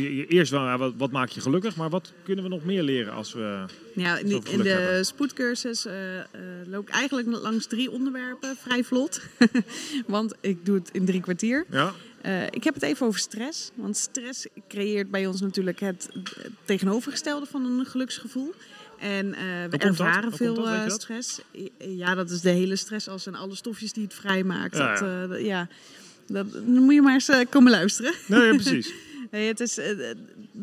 je- 0.00 0.16
je- 0.16 0.26
eerst 0.26 0.50
wat, 0.52 0.92
wat 0.96 1.10
maakt 1.10 1.34
je 1.34 1.40
gelukkig, 1.40 1.76
maar 1.76 1.90
wat 1.90 2.12
kunnen 2.22 2.44
we 2.44 2.50
nog 2.50 2.64
meer 2.64 2.82
leren 2.82 3.12
als 3.12 3.32
we... 3.32 3.64
Ja, 3.94 4.18
in, 4.18 4.42
in 4.50 4.58
de 4.62 4.68
hebben. 4.68 5.04
spoedcursus 5.06 5.86
eh, 5.86 6.18
eh, 6.18 6.24
loop 6.66 6.88
ik 6.88 6.94
eigenlijk 6.94 7.28
langs 7.42 7.66
drie 7.66 7.90
onderwerpen 7.90 8.56
vrij 8.56 8.84
vlot. 8.84 9.20
Want 10.06 10.34
ik 10.40 10.66
doe 10.66 10.74
het 10.74 10.90
in 10.92 11.04
drie 11.04 11.20
kwartier. 11.20 11.64
Ja, 11.70 11.92
Eh, 12.24 12.42
ik 12.50 12.64
heb 12.64 12.74
het 12.74 12.82
even 12.82 13.06
over 13.06 13.20
stress. 13.20 13.70
Want 13.74 13.96
stress 13.96 14.46
creëert 14.68 15.10
bij 15.10 15.26
ons 15.26 15.40
natuurlijk 15.40 15.80
het, 15.80 16.08
het 16.12 16.50
tegenovergestelde 16.64 17.46
van 17.46 17.64
een 17.64 17.86
geluksgevoel. 17.86 18.54
En 18.98 19.34
eh, 19.34 19.40
we 19.70 19.76
ervaren 19.76 20.32
veel 20.32 20.54
dat? 20.54 20.66
Eh, 20.66 20.88
stress. 20.88 21.40
Ja, 21.78 22.14
dat 22.14 22.30
is 22.30 22.40
de 22.40 22.50
hele 22.50 22.76
stress 22.76 23.08
als 23.08 23.26
en 23.26 23.34
alle 23.34 23.54
stofjes 23.54 23.92
die 23.92 24.04
het 24.04 24.14
vrijmaakt. 24.14 24.76
Ja, 24.76 24.88
dat, 24.90 25.00
ja. 25.00 25.26
dat- 25.26 25.40
ja. 25.40 25.68
Dat, 26.26 26.52
dan 26.52 26.82
moet 26.82 26.94
je 26.94 27.02
maar 27.02 27.14
eens 27.14 27.30
komen 27.50 27.70
luisteren. 27.70 28.12
nee, 28.26 28.40
ja, 28.40 28.54
precies. 28.54 28.92
Nee, 29.34 29.46
het 29.46 29.60
is, 29.60 29.78
eh, 29.78 30.10
eh, 30.10 30.16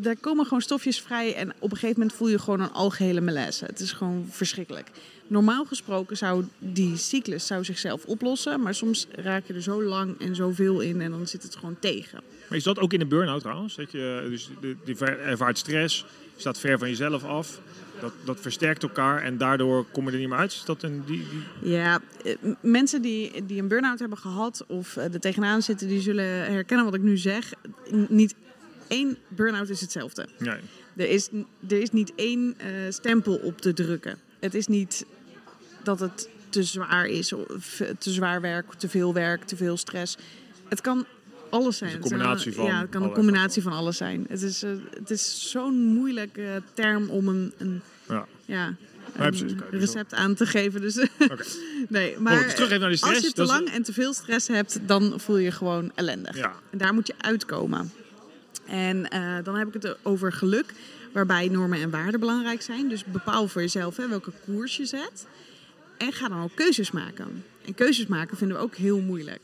er 0.04 0.18
komen 0.18 0.44
gewoon 0.44 0.62
stofjes 0.62 1.02
vrij 1.02 1.36
en 1.36 1.50
op 1.60 1.72
een 1.72 1.78
gegeven 1.78 2.00
moment 2.00 2.18
voel 2.18 2.28
je 2.28 2.40
gewoon 2.40 2.60
een 2.60 2.72
algehele 2.72 3.22
malaise. 3.22 3.66
Het 3.66 3.80
is 3.80 3.92
gewoon 3.92 4.28
verschrikkelijk. 4.30 4.90
Normaal 5.28 5.66
gesproken 5.66 6.18
zou 6.18 6.46
die 6.60 6.98
cyclus 6.98 7.48
zou 7.48 7.64
zichzelf 7.64 8.06
oplossen, 8.06 8.62
maar 8.62 8.76
soms 8.76 9.08
raak 9.12 9.44
je 9.48 9.54
er 9.54 9.62
zo 9.62 9.84
lang 9.84 10.20
en 10.20 10.36
zoveel 10.36 10.80
in 10.80 11.02
en 11.02 11.12
dan 11.12 11.28
zit 11.28 11.44
het 11.44 11.56
gewoon 11.56 11.76
tegen. 11.80 12.20
Maar 12.48 12.58
is 12.58 12.64
dat 12.64 12.80
ook 12.80 12.94
in 12.94 13.02
een 13.02 13.08
burn-out 13.08 13.42
trouwens? 13.42 13.76
Dat 13.76 13.92
je 13.92 14.28
dus 14.30 14.50
de- 14.62 14.76
die 14.86 15.06
ervaart 15.06 15.58
stress, 15.58 16.06
je 16.36 16.42
staat 16.42 16.60
ver 16.60 16.80
van 16.80 16.90
jezelf 16.90 17.24
af. 17.24 17.60
Dat, 18.00 18.14
dat 18.26 18.40
versterkt 18.40 18.84
elkaar 18.84 19.24
en 19.24 19.38
daardoor 19.38 19.86
kom 19.92 20.06
je 20.06 20.12
er 20.12 20.18
niet 20.18 20.30
meer 20.30 20.38
uit. 20.38 20.52
Is 20.52 20.64
dat 20.66 20.84
een, 20.84 21.04
die, 21.06 21.26
die... 21.62 21.72
Ja, 21.72 22.02
eh, 22.24 22.36
mensen 22.62 23.02
die, 23.02 23.46
die 23.46 23.62
een 23.62 23.68
burn-out 23.68 24.00
hebben 24.00 24.18
gehad 24.18 24.64
of 24.68 24.98
eh, 24.98 25.14
er 25.14 25.20
tegenaan 25.20 25.62
zitten, 25.62 25.88
die 25.88 26.02
zullen 26.02 26.26
herkennen 26.26 26.86
wat 26.86 26.96
ik 26.96 27.02
nu 27.02 27.18
zeg. 27.18 27.54
Niet 28.08 28.36
één 28.92 29.18
burn-out 29.28 29.70
is 29.70 29.82
hetzelfde. 29.82 30.28
Nee. 30.40 30.58
Er 30.96 31.10
is, 31.10 31.30
er 31.70 31.82
is 31.82 31.92
niet 31.92 32.12
één 32.16 32.54
eh, 32.58 32.68
stempel 32.90 33.36
op 33.36 33.62
te 33.62 33.74
drukken. 33.74 34.18
Het 34.40 34.54
is 34.54 34.68
niet 34.68 35.06
dat 35.84 36.00
het 36.00 36.30
te 36.50 36.64
zwaar 36.64 37.06
is, 37.06 37.34
of 37.34 37.82
te 38.00 38.12
zwaar 38.12 38.42
werk, 38.42 38.74
te 38.74 38.90
veel 38.90 39.14
werk, 39.14 39.44
te 39.44 39.56
veel 39.56 39.78
stress. 39.78 40.18
Het 40.68 40.82
kan 40.82 41.06
alles 41.50 41.78
zijn. 41.78 41.90
een 41.90 41.96
Het 41.96 42.06
is 42.06 42.12
combinatie 42.12 42.54
van 42.54 42.66
Ja, 42.66 42.80
het 42.82 42.90
kan 42.90 43.04
een 43.04 43.12
combinatie 43.12 43.62
van 43.62 43.72
alles 43.72 43.98
zijn. 43.98 44.26
Het 44.30 44.42
is, 44.42 44.64
eh, 44.64 44.72
het 45.00 45.10
is 45.12 45.50
zo'n 45.52 45.76
moeilijke 45.84 46.62
term 46.74 47.10
om 47.10 47.28
een, 47.28 47.54
een, 47.58 47.82
Ja. 48.08 48.28
ja, 48.46 48.76
een 49.16 49.38
je 49.38 49.56
recept 49.72 50.14
aan 50.14 50.36
te 50.36 50.46
geven. 50.46 50.82
Dus, 50.82 50.96
nee, 51.90 52.18
Maar 52.20 52.34
maar 52.34 52.54
terug 52.54 52.68
even 52.68 52.80
naar 52.80 52.90
die 52.90 52.98
stress. 52.98 53.16
als 53.16 53.26
je 53.26 53.34
te 53.34 53.46
lang 53.46 53.70
en 53.70 53.84
te 53.84 53.94
veel 53.94 54.14
stress 54.14 54.48
hebt, 54.48 54.80
dan 54.86 55.14
voel 55.20 55.38
je 55.38 55.44
je 55.44 55.52
gewoon 55.52 55.92
ellendig. 55.96 56.38
Ja. 56.38 56.54
En 56.70 56.78
daar 56.78 56.94
moet 56.94 57.08
je 57.08 57.14
uitkomen. 57.18 57.92
En 58.72 59.10
eh, 59.10 59.38
dan 59.44 59.56
heb 59.56 59.68
ik 59.68 59.82
het 59.84 59.98
over 60.02 60.34
geluk, 60.34 60.74
waarbij 61.14 61.48
normen 61.48 61.80
en 61.80 61.90
waarden 61.90 62.20
belangrijk 62.20 62.62
zijn. 62.62 62.90
Dus 62.90 63.04
bepaal 63.06 63.48
voor 63.48 63.62
jezelf 63.62 63.98
hè, 63.98 64.08
welke 64.08 64.32
koers 64.46 64.78
je 64.78 64.86
zet. 64.86 65.28
En 65.98 66.14
ga 66.14 66.28
dan 66.28 66.44
ook 66.44 66.56
keuzes 66.56 66.92
maken. 66.92 67.44
En 67.66 67.74
keuzes 67.74 68.06
maken 68.06 68.38
vinden 68.38 68.58
we 68.58 68.64
ook 68.64 68.76
heel 68.76 69.00
moeilijk. 69.00 69.40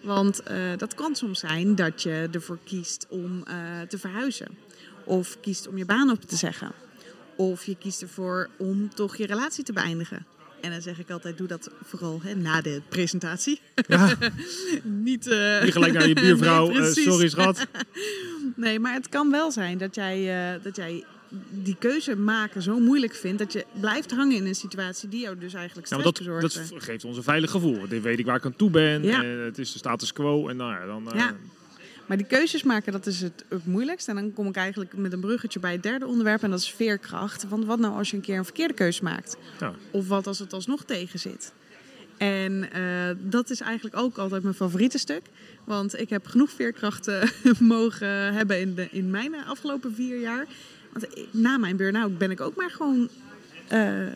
Want 0.00 0.42
eh, 0.42 0.56
dat 0.76 0.94
kan 0.94 1.14
soms 1.14 1.40
zijn 1.40 1.74
dat 1.74 2.02
je 2.02 2.28
ervoor 2.32 2.58
kiest 2.64 3.06
om 3.08 3.42
eh, 3.46 3.56
te 3.88 3.98
verhuizen. 3.98 4.48
Of 5.04 5.40
kiest 5.40 5.68
om 5.68 5.76
je 5.78 5.84
baan 5.84 6.10
op 6.10 6.20
te 6.20 6.36
zeggen. 6.36 6.72
Of 7.36 7.64
je 7.64 7.76
kiest 7.76 8.02
ervoor 8.02 8.48
om 8.58 8.94
toch 8.94 9.16
je 9.16 9.26
relatie 9.26 9.64
te 9.64 9.72
beëindigen. 9.72 10.26
En 10.60 10.70
dan 10.70 10.82
zeg 10.82 10.98
ik 10.98 11.10
altijd, 11.10 11.38
doe 11.38 11.46
dat 11.46 11.70
vooral 11.84 12.20
hè, 12.22 12.34
na 12.34 12.60
de 12.60 12.82
presentatie. 12.88 13.60
Ja, 13.88 14.14
Niet, 14.82 15.26
eh, 15.26 15.62
niet 15.62 15.72
gelijk 15.72 15.92
naar 15.92 16.08
je 16.08 16.14
buurvrouw. 16.14 16.68
Nee, 16.70 16.80
eh, 16.80 16.92
sorry 16.92 17.28
schat. 17.28 17.66
Nee, 18.56 18.78
maar 18.78 18.94
het 18.94 19.08
kan 19.08 19.30
wel 19.30 19.50
zijn 19.50 19.78
dat 19.78 19.94
jij, 19.94 20.52
eh, 20.54 20.62
dat 20.62 20.76
jij 20.76 21.04
die 21.50 21.76
keuze 21.78 22.16
maken 22.16 22.62
zo 22.62 22.78
moeilijk 22.78 23.14
vindt... 23.14 23.38
dat 23.38 23.52
je 23.52 23.64
blijft 23.80 24.10
hangen 24.10 24.36
in 24.36 24.46
een 24.46 24.54
situatie 24.54 25.08
die 25.08 25.20
jou 25.20 25.38
dus 25.38 25.54
eigenlijk 25.54 25.88
Ja, 25.88 25.98
stress 25.98 26.28
maar 26.28 26.40
dat, 26.40 26.52
dat 26.52 26.82
geeft 26.82 27.04
ons 27.04 27.16
een 27.16 27.22
veilig 27.22 27.50
gevoel. 27.50 27.88
Dan 27.88 28.00
weet 28.00 28.18
ik 28.18 28.26
waar 28.26 28.36
ik 28.36 28.44
aan 28.44 28.56
toe 28.56 28.70
ben. 28.70 29.02
Ja. 29.02 29.24
Het 29.24 29.58
is 29.58 29.72
de 29.72 29.78
status 29.78 30.12
quo. 30.12 30.48
En 30.48 30.56
nou 30.56 30.72
ja, 30.72 30.86
dan... 30.86 31.10
Ja. 31.14 31.36
Maar 32.10 32.18
die 32.18 32.28
keuzes 32.28 32.62
maken, 32.62 32.92
dat 32.92 33.06
is 33.06 33.20
het, 33.20 33.44
het 33.48 33.66
moeilijkst. 33.66 34.08
En 34.08 34.14
dan 34.14 34.32
kom 34.32 34.46
ik 34.46 34.56
eigenlijk 34.56 34.96
met 34.96 35.12
een 35.12 35.20
bruggetje 35.20 35.60
bij 35.60 35.72
het 35.72 35.82
derde 35.82 36.06
onderwerp... 36.06 36.42
en 36.42 36.50
dat 36.50 36.58
is 36.58 36.70
veerkracht. 36.70 37.48
Want 37.48 37.64
wat 37.64 37.78
nou 37.78 37.94
als 37.94 38.10
je 38.10 38.16
een 38.16 38.22
keer 38.22 38.38
een 38.38 38.44
verkeerde 38.44 38.74
keuze 38.74 39.02
maakt? 39.02 39.36
ja. 39.60 39.74
Of 39.90 40.08
wat 40.08 40.26
als 40.26 40.38
het 40.38 40.52
alsnog 40.52 40.84
tegen 40.84 41.18
zit? 41.18 41.52
En 42.16 42.72
eh, 42.72 42.82
dat 43.18 43.50
is 43.50 43.60
eigenlijk 43.60 43.96
ook 43.96 44.18
altijd 44.18 44.42
mijn 44.42 44.54
favoriete 44.54 44.98
stuk. 44.98 45.22
Want 45.64 46.00
ik 46.00 46.10
heb 46.10 46.26
genoeg 46.26 46.50
veerkracht 46.50 47.08
eh, 47.08 47.22
mogen 47.58 48.34
hebben 48.34 48.60
in, 48.60 48.74
de, 48.74 48.88
in 48.90 49.10
mijn 49.10 49.34
afgelopen 49.34 49.94
vier 49.94 50.20
jaar. 50.20 50.46
Want 50.92 51.06
na 51.30 51.58
mijn 51.58 51.76
burn-out 51.76 52.18
ben 52.18 52.30
ik 52.30 52.40
ook 52.40 52.56
maar 52.56 52.70
gewoon 52.70 53.08
eh, 53.68 54.06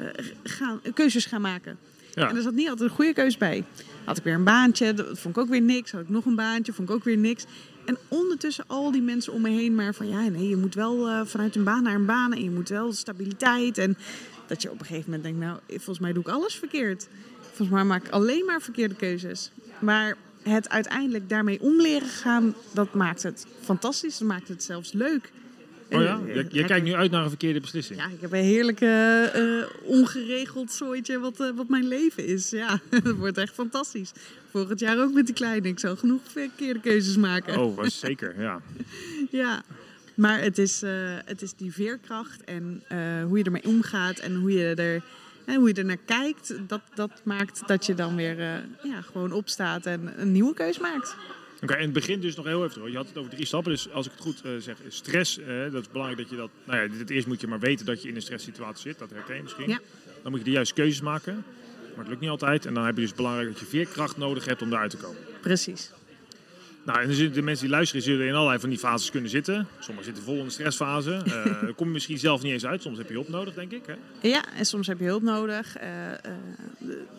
gaan, 0.43 0.81
keuzes 0.95 1.25
gaan 1.27 1.41
maken. 1.41 1.79
Ja. 2.15 2.29
En 2.29 2.37
er 2.37 2.43
zat 2.43 2.55
niet 2.55 2.69
altijd 2.69 2.91
een 2.91 2.97
goede 2.97 3.13
keus 3.13 3.37
bij. 3.37 3.65
Had 4.05 4.19
ik 4.19 4.25
weer 4.25 4.35
een 4.35 4.45
baantje, 4.45 4.95
dat 4.95 5.19
vond 5.19 5.37
ik 5.37 5.43
ook 5.43 5.49
weer 5.49 5.63
niks. 5.63 5.91
Had 5.91 6.01
ik 6.01 6.09
nog 6.09 6.25
een 6.25 6.35
baantje, 6.35 6.73
vond 6.73 6.89
ik 6.89 6.95
ook 6.95 7.05
weer 7.05 7.17
niks. 7.17 7.45
En 7.85 7.99
ondertussen 8.09 8.65
al 8.67 8.91
die 8.91 9.03
mensen 9.03 9.33
om 9.33 9.41
me 9.41 9.51
heen 9.51 9.75
maar 9.75 9.95
van... 9.95 10.09
ja, 10.09 10.29
nee, 10.29 10.49
je 10.49 10.57
moet 10.57 10.75
wel 10.75 11.09
eh, 11.09 11.21
vanuit 11.25 11.57
een 11.57 11.65
baan 11.65 11.83
naar 11.83 11.95
een 11.95 12.07
baan... 12.07 12.33
en 12.33 12.43
je 12.43 12.51
moet 12.51 12.69
wel 12.69 12.93
stabiliteit. 12.93 13.79
En 13.79 13.97
dat 14.47 14.63
je 14.63 14.71
op 14.71 14.81
een 14.81 14.87
gegeven 14.87 15.11
moment 15.11 15.23
denkt... 15.23 15.39
nou, 15.39 15.59
volgens 15.69 15.99
mij 15.99 16.13
doe 16.13 16.23
ik 16.23 16.29
alles 16.29 16.55
verkeerd. 16.57 17.09
Volgens 17.41 17.69
mij 17.69 17.85
maak 17.85 18.05
ik 18.05 18.13
alleen 18.13 18.45
maar 18.45 18.63
verkeerde 18.63 18.95
keuzes. 18.95 19.51
Maar 19.79 20.17
het 20.43 20.69
uiteindelijk 20.69 21.29
daarmee 21.29 21.61
om 21.61 21.81
leren 21.81 22.09
gaan... 22.09 22.55
dat 22.73 22.95
maakt 22.95 23.23
het 23.23 23.47
fantastisch. 23.61 24.19
Dat 24.19 24.29
maakt 24.29 24.49
het 24.49 24.63
zelfs 24.63 24.93
leuk. 24.93 25.33
Oh 25.95 26.03
ja? 26.03 26.21
Eh, 26.27 26.51
Je, 26.51 26.65
kijkt 26.65 26.85
nu 26.85 26.95
uit 26.95 27.11
naar 27.11 27.23
een 27.23 27.29
verkeerde 27.29 27.61
beslissing. 27.61 27.99
Ja, 27.99 28.07
ik 28.07 28.21
heb 28.21 28.33
een 28.33 28.45
heerlijke 28.45 29.31
eh, 29.33 29.89
ongeregeld 29.91 30.73
zooitje 30.73 31.19
wat, 31.19 31.41
eh, 31.41 31.51
wat 31.55 31.69
mijn 31.69 31.89
leven 31.89 32.27
is. 32.27 32.51
Ja, 32.51 32.81
dat 33.05 33.17
wordt 33.17 33.39
echt 33.39 33.55
fantastisch. 33.55 34.13
Volgend 34.51 34.81
jaar 34.81 34.99
ook 35.03 35.13
met 35.13 35.27
die 35.27 35.35
kleine. 35.35 35.69
Ik 35.69 35.79
zal 35.79 35.97
genoeg 35.97 36.21
verkeerde 36.25 36.81
keuzes 36.81 37.17
maken. 37.17 37.59
Oh, 37.59 37.77
was 37.77 37.99
zeker, 38.09 38.41
ja. 38.41 38.61
Ja, 39.31 39.63
maar 40.15 40.41
het 40.41 40.59
is, 40.59 40.83
het 41.25 41.43
is 41.43 41.55
die 41.55 41.73
veerkracht 41.73 42.45
en 42.45 42.83
hoe 43.29 43.39
je 43.39 43.45
ermee 43.45 43.65
omgaat 43.65 44.19
en 44.19 44.35
hoe 44.35 44.53
je 44.53 44.75
er, 44.75 45.03
hè, 45.45 45.55
hoe 45.55 45.69
je 45.69 45.75
er 45.75 45.85
naar 45.85 45.97
kijkt. 46.05 46.55
Dat, 46.67 46.81
dat 46.95 47.11
maakt 47.25 47.63
dat 47.67 47.87
je 47.87 47.95
dan 47.95 48.17
weer 48.17 48.37
ja, 48.83 49.01
gewoon 49.01 49.33
opstaat 49.33 49.87
en 49.87 50.13
een 50.17 50.33
nieuwe 50.33 50.55
keus 50.55 50.79
maakt. 50.79 51.17
Oké, 51.65 51.75
en 51.75 51.83
het 51.83 51.93
begint 51.93 52.23
dus 52.23 52.37
nog 52.37 52.45
heel 52.45 52.65
even. 52.65 52.81
hoor. 52.81 52.91
Je 52.91 52.97
had 52.97 53.09
het 53.09 53.19
over 53.19 53.31
drie 53.31 53.47
stappen. 53.47 53.73
Dus 53.73 53.91
als 53.93 54.07
ik 54.07 54.13
het 54.13 54.21
goed 54.21 54.41
eh, 54.45 54.51
zeg, 54.59 54.77
stress, 54.89 55.39
eh, 55.39 55.47
dat 55.73 55.83
is 55.83 55.89
belangrijk 55.89 56.21
dat 56.21 56.31
je 56.31 56.37
dat. 56.37 56.51
Nou 56.65 56.83
ja, 56.83 56.99
het 56.99 57.11
eerst 57.11 57.27
moet 57.27 57.41
je 57.41 57.47
maar 57.47 57.61
weten 57.61 57.87
dat 57.87 58.03
je 58.03 58.09
in 58.09 58.15
een 58.15 58.23
stresssituatie 58.23 58.83
zit. 58.83 58.99
Dat 58.99 59.11
herken 59.11 59.37
je 59.37 59.43
misschien. 59.43 59.69
Ja. 59.69 59.81
Dan 60.23 60.31
moet 60.31 60.41
je 60.41 60.47
de 60.47 60.51
juiste 60.51 60.75
keuzes 60.75 61.01
maken. 61.01 61.45
Maar 61.89 61.99
het 61.99 62.09
lukt 62.09 62.21
niet 62.21 62.31
altijd. 62.31 62.67
En 62.67 62.75
dan 62.75 62.85
heb 62.85 62.95
je 62.95 63.01
dus 63.01 63.15
belangrijk 63.15 63.49
dat 63.49 63.59
je 63.59 63.67
veerkracht 63.67 64.17
nodig 64.17 64.45
hebt 64.45 64.63
om 64.63 64.71
daaruit 64.71 64.91
te 64.91 64.97
komen. 64.97 65.21
Precies. 65.41 65.91
Nou, 66.85 67.01
en 67.01 67.33
de 67.33 67.43
mensen 67.43 67.67
die 67.67 67.75
luisteren 67.75 68.03
zullen 68.03 68.27
in 68.27 68.35
allerlei 68.35 68.59
van 68.59 68.69
die 68.69 68.79
fases 68.79 69.11
kunnen 69.11 69.31
zitten. 69.31 69.67
Sommigen 69.79 70.05
zitten 70.05 70.25
vol 70.25 70.39
in 70.39 70.45
de 70.45 70.51
stressfase. 70.51 71.23
Daar 71.63 71.75
kom 71.75 71.87
je 71.87 71.93
misschien 71.93 72.19
zelf 72.19 72.43
niet 72.43 72.53
eens 72.53 72.67
uit. 72.67 72.83
Soms 72.83 72.99
heb 72.99 73.09
je 73.09 73.15
hulp 73.15 73.29
nodig, 73.29 73.55
denk 73.55 73.73
ik. 73.73 73.83
Hè? 73.87 74.29
Ja, 74.29 74.45
en 74.57 74.67
soms 74.67 74.87
heb 74.87 74.99
je 74.99 75.05
hulp 75.05 75.23
nodig. 75.23 75.77
Eh, 75.77 75.89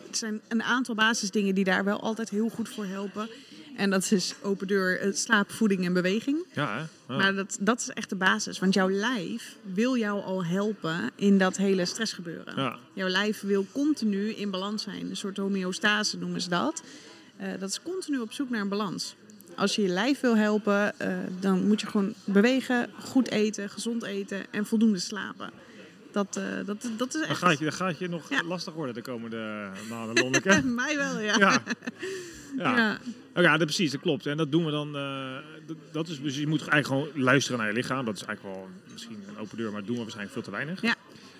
het 0.05 0.17
zijn 0.17 0.41
een 0.47 0.63
aantal 0.63 0.95
basisdingen 0.95 1.55
die 1.55 1.63
daar 1.63 1.83
wel 1.83 2.01
altijd 2.01 2.29
heel 2.29 2.49
goed 2.49 2.69
voor 2.69 2.85
helpen. 2.85 3.29
En 3.75 3.89
dat 3.89 4.11
is 4.11 4.35
open 4.41 4.67
deur, 4.67 4.99
eh, 4.99 5.13
slaap, 5.13 5.51
voeding 5.51 5.85
en 5.85 5.93
beweging. 5.93 6.45
Ja, 6.53 6.73
hè? 6.73 6.79
Ja. 7.13 7.17
Maar 7.17 7.35
dat, 7.35 7.57
dat 7.59 7.79
is 7.79 7.89
echt 7.89 8.09
de 8.09 8.15
basis. 8.15 8.59
Want 8.59 8.73
jouw 8.73 8.89
lijf 8.89 9.55
wil 9.61 9.97
jou 9.97 10.23
al 10.23 10.45
helpen 10.45 11.11
in 11.15 11.37
dat 11.37 11.57
hele 11.57 11.85
stressgebeuren. 11.85 12.53
Ja. 12.55 12.77
Jouw 12.93 13.07
lijf 13.07 13.41
wil 13.41 13.65
continu 13.71 14.29
in 14.29 14.51
balans 14.51 14.83
zijn. 14.83 15.09
Een 15.09 15.17
soort 15.17 15.37
homeostase 15.37 16.17
noemen 16.17 16.41
ze 16.41 16.49
dat. 16.49 16.83
Eh, 17.37 17.49
dat 17.59 17.69
is 17.69 17.81
continu 17.81 18.19
op 18.19 18.31
zoek 18.31 18.49
naar 18.49 18.61
een 18.61 18.69
balans. 18.69 19.15
Als 19.55 19.75
je 19.75 19.81
je 19.81 19.87
lijf 19.87 20.19
wil 20.19 20.37
helpen, 20.37 20.99
eh, 20.99 21.17
dan 21.39 21.67
moet 21.67 21.81
je 21.81 21.87
gewoon 21.87 22.13
bewegen, 22.23 22.89
goed 22.99 23.29
eten, 23.29 23.69
gezond 23.69 24.03
eten 24.03 24.45
en 24.51 24.65
voldoende 24.65 24.99
slapen. 24.99 25.51
Dat, 26.15 26.35
eh, 26.37 26.43
dat, 26.65 26.89
dat 26.97 27.07
is 27.07 27.21
Dan 27.21 27.29
echt... 27.29 27.37
gaat 27.39 27.57
je, 27.57 27.63
dan 27.63 27.73
gaat 27.73 27.99
je 27.99 28.07
nog 28.09 28.29
Ja. 28.29 28.43
lastig 28.43 28.73
worden 28.73 28.93
de 28.95 29.01
komende 29.01 29.69
maanden, 29.89 30.15
Lonneke. 30.23 30.61
Mij 30.63 30.95
wel, 30.97 31.19
ja. 31.19 31.35
ja. 31.37 31.61
Ja. 32.57 32.77
Ja. 32.77 32.99
Oh 33.35 33.43
ja, 33.43 33.57
dat, 33.57 33.65
precies, 33.67 33.91
dat 33.91 34.01
klopt. 34.01 34.25
En 34.25 34.37
dat 34.37 34.51
doen 34.51 34.65
we 34.65 34.71
dan. 34.71 34.95
eh, 34.95 35.35
dat, 35.67 35.77
dat 35.91 36.07
is, 36.07 36.21
dus 36.21 36.37
je 36.37 36.47
moet 36.47 36.67
eigenlijk 36.67 36.87
gewoon 36.87 37.23
luisteren 37.25 37.59
naar 37.59 37.67
je 37.67 37.73
lichaam. 37.73 38.05
Dat 38.05 38.15
is 38.15 38.23
eigenlijk 38.23 38.55
wel 38.55 38.69
misschien 38.91 39.23
een 39.27 39.37
open 39.37 39.57
deur, 39.57 39.65
maar 39.71 39.77
dat 39.79 39.85
doen 39.87 39.95
we 39.95 40.01
waarschijnlijk 40.01 40.33
veel 40.33 40.43
te 40.43 40.51
weinig. 40.51 40.81
Ja. 40.81 40.95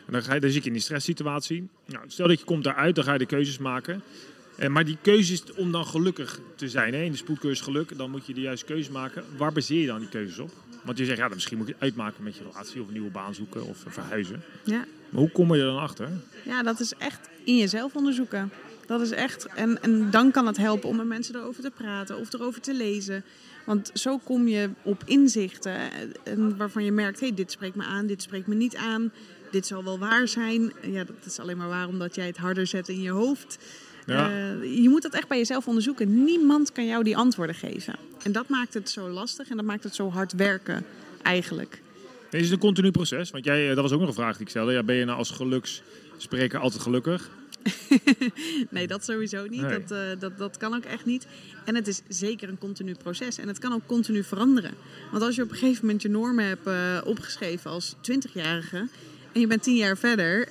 En 0.06 0.14
dan, 0.14 0.24
ga 0.24 0.34
je, 0.34 0.40
dan 0.40 0.50
zit 0.50 0.62
je 0.62 0.68
in 0.68 0.74
die 0.74 0.82
stresssituatie. 0.84 1.68
Nou, 1.86 2.04
stel 2.08 2.28
dat 2.28 2.40
je 2.40 2.46
komt 2.46 2.64
daaruit, 2.64 2.96
dan 2.96 3.04
ga 3.04 3.14
je 3.14 3.20
de 3.20 3.26
keuzes 3.26 3.58
maken. 3.58 4.02
En, 4.58 4.72
maar 4.72 4.86
die 4.86 4.98
keuzes 5.02 5.44
om 5.54 5.72
dan 5.72 5.86
gelukkig 5.86 6.40
te 6.56 6.70
zijn, 6.70 6.94
hè, 6.94 7.02
in 7.02 7.12
de 7.12 7.18
spoedcursus 7.18 7.66
geluk, 7.66 7.98
dan 7.98 8.12
moet 8.12 8.26
je 8.26 8.34
de 8.34 8.42
juiste 8.42 8.66
keuze 8.66 8.92
maken. 8.92 9.24
Waar 9.38 9.52
baseer 9.52 9.82
je 9.82 9.88
dan 9.88 10.00
die 10.00 10.10
keuzes 10.10 10.40
op? 10.40 10.52
Want 10.84 10.98
je 10.98 11.06
zegt, 11.06 11.18
ja, 11.18 11.26
dan 11.26 11.36
misschien 11.36 11.58
moet 11.58 11.68
je 11.68 11.74
het 11.74 11.82
uitmaken 11.82 12.24
met 12.24 12.36
je 12.36 12.44
relatie 12.44 12.82
of 12.82 12.88
een 12.88 12.94
nieuwe 12.94 13.10
baan 13.10 13.36
zoeken 13.36 13.66
of 13.66 13.84
verhuizen. 13.88 14.44
Ja. 14.64 14.86
Maar 15.10 15.22
hoe 15.22 15.32
kom 15.32 15.54
je 15.54 15.60
er 15.60 15.66
dan 15.66 15.80
achter? 15.80 16.10
Ja, 16.44 16.64
dat 16.64 16.80
is 16.80 16.94
echt 16.98 17.30
in 17.44 17.58
jezelf 17.58 17.96
onderzoeken. 17.96 18.52
Dat 18.86 19.02
is 19.02 19.12
echt. 19.12 19.46
En, 19.46 19.82
en 19.82 20.12
dan 20.12 20.32
kan 20.32 20.48
het 20.48 20.58
helpen 20.58 20.90
om 20.90 20.96
met 20.96 21.06
mensen 21.06 21.36
erover 21.36 21.64
te 21.64 21.72
praten 21.72 22.18
of 22.18 22.34
erover 22.34 22.62
te 22.62 22.74
lezen. 22.74 23.24
Want 23.66 23.92
zo 23.94 24.18
kom 24.18 24.48
je 24.48 24.70
op 24.82 25.04
inzichten 25.06 25.74
eh, 25.74 25.90
en 26.24 26.58
waarvan 26.58 26.84
je 26.84 26.92
merkt: 26.92 27.20
hé, 27.20 27.28
hey, 27.28 27.36
dit 27.36 27.52
spreekt 27.52 27.76
me 27.76 27.84
aan, 27.84 28.08
dit 28.08 28.22
spreekt 28.22 28.48
me 28.48 28.56
niet 28.56 28.76
aan. 28.76 29.12
Dit 29.52 29.68
zal 29.68 29.84
wel 29.84 30.00
waar 30.00 30.28
zijn. 30.28 30.74
Ja, 30.82 31.04
dat 31.04 31.26
is 31.26 31.40
alleen 31.40 31.58
maar 31.58 31.68
waar 31.68 31.88
omdat 31.88 32.16
jij 32.16 32.26
het 32.26 32.38
harder 32.38 32.68
zet 32.68 32.90
in 32.90 33.02
je 33.02 33.12
hoofd. 33.12 33.58
Ja. 34.06 34.30
Eh, 34.30 34.82
je 34.82 34.90
moet 34.90 35.02
dat 35.02 35.14
echt 35.14 35.28
bij 35.28 35.38
jezelf 35.38 35.68
onderzoeken. 35.68 36.24
Niemand 36.24 36.72
kan 36.72 36.86
jou 36.86 37.04
die 37.04 37.18
antwoorden 37.18 37.56
geven. 37.56 37.96
En 38.24 38.32
dat 38.32 38.50
maakt 38.50 38.74
het 38.74 38.90
zo 38.90 39.10
lastig 39.10 39.50
en 39.50 39.56
dat 39.56 39.66
maakt 39.66 39.84
het 39.84 39.96
zo 39.96 40.10
hard 40.10 40.34
werken, 40.34 40.86
eigenlijk. 41.22 41.82
Is 42.30 42.52
een 42.52 42.58
continu 42.58 42.92
proces. 42.92 43.32
Want 43.32 43.46
jij, 43.46 43.70
eh, 43.70 43.76
dat 43.76 43.84
was 43.84 43.92
ook 43.92 44.00
nog 44.00 44.08
een 44.08 44.16
vraag 44.16 44.34
die 44.34 44.42
ik 44.42 44.50
stelde. 44.50 44.72
Ja, 44.72 44.84
ben 44.84 44.96
je 44.96 45.06
nou 45.06 45.18
als 45.18 45.30
geluksspreker 45.30 46.60
altijd 46.60 46.82
gelukkig? 46.82 47.30
Nee, 48.70 48.88
dat 48.88 49.06
sowieso 49.06 49.46
niet. 49.48 49.62
Nee. 49.62 49.80
Dat, 49.80 49.92
eh, 49.92 50.20
dat, 50.20 50.38
dat 50.38 50.58
kan 50.58 50.76
ook 50.76 50.84
echt 50.84 51.06
niet. 51.06 51.28
En 51.66 51.76
het 51.76 51.88
is 51.88 52.02
zeker 52.08 52.50
een 52.50 52.58
continu 52.58 52.96
proces. 52.96 53.38
En 53.38 53.48
het 53.48 53.60
kan 53.60 53.74
ook 53.74 53.86
continu 53.86 54.24
veranderen. 54.24 54.72
Want 55.12 55.24
als 55.24 55.36
je 55.36 55.42
op 55.42 55.52
een 55.52 55.58
gegeven 55.58 55.86
moment 55.86 56.02
je 56.02 56.10
normen 56.10 56.46
hebt 56.46 57.06
opgeschreven 57.06 57.72
als 57.72 57.96
20-jarige... 57.96 58.88
en 59.32 59.42
je 59.42 59.48
bent 59.48 59.64
10 59.64 59.76
jaar 59.76 59.98
verder 59.98 60.48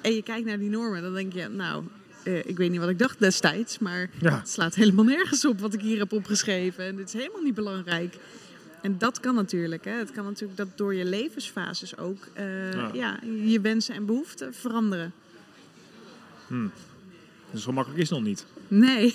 en 0.00 0.14
je 0.14 0.22
kijkt 0.22 0.46
naar 0.46 0.58
die 0.58 0.70
normen... 0.70 1.02
dan 1.02 1.14
denk 1.14 1.32
je, 1.32 1.48
nou, 1.48 1.84
eh, 2.28 2.46
ik 2.46 2.56
weet 2.56 2.70
niet 2.70 2.80
wat 2.80 2.88
ik 2.88 2.98
dacht 2.98 3.18
destijds... 3.18 3.78
maar 3.78 4.10
Ja. 4.20 4.38
het 4.38 4.48
slaat 4.48 4.74
helemaal 4.74 5.04
nergens 5.04 5.44
op 5.44 5.60
wat 5.60 5.74
ik 5.74 5.80
hier 5.80 5.98
heb 5.98 6.12
opgeschreven. 6.12 6.84
En 6.84 6.96
dit 6.96 7.06
is 7.06 7.12
helemaal 7.12 7.42
niet 7.42 7.54
belangrijk. 7.54 8.16
En 8.82 8.98
dat 8.98 9.20
kan 9.20 9.34
natuurlijk. 9.34 9.84
Hè. 9.84 9.90
Het 9.92 10.10
kan 10.12 10.24
natuurlijk 10.24 10.58
dat 10.58 10.68
door 10.76 10.94
je 10.94 11.04
levensfases 11.04 11.96
ook... 11.96 12.26
eh, 12.32 12.72
Ja. 12.72 12.90
ja, 12.92 13.18
je 13.44 13.60
wensen 13.60 13.94
en 13.94 14.06
behoeften 14.06 14.54
veranderen. 14.54 15.12
Dus 17.50 17.62
zo 17.62 17.72
makkelijk 17.72 18.02
is 18.02 18.08
het 18.10 18.18
nog 18.18 18.28
niet. 18.28 18.46
Nee. 18.68 19.14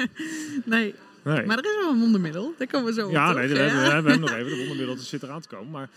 nee. 0.64 0.94
Nee. 1.22 1.46
Maar 1.46 1.58
er 1.58 1.64
is 1.64 1.76
wel 1.80 1.90
een 1.92 1.98
wondermiddel. 2.00 2.54
Daar 2.58 2.66
komen 2.66 2.94
we 2.94 3.00
zo 3.00 3.06
op. 3.06 3.12
ja, 3.12 3.26
toch? 3.26 3.36
nee, 3.36 3.48
we, 3.48 3.54
Ja. 3.54 3.60
hebben, 3.60 3.82
we 3.84 3.90
hebben 3.90 4.20
nog 4.20 4.30
even. 4.30 4.50
De 4.50 4.56
wondermiddel 4.56 4.96
zit 4.96 5.22
eraan 5.22 5.40
te 5.40 5.48
komen. 5.48 5.70
Maar, 5.70 5.88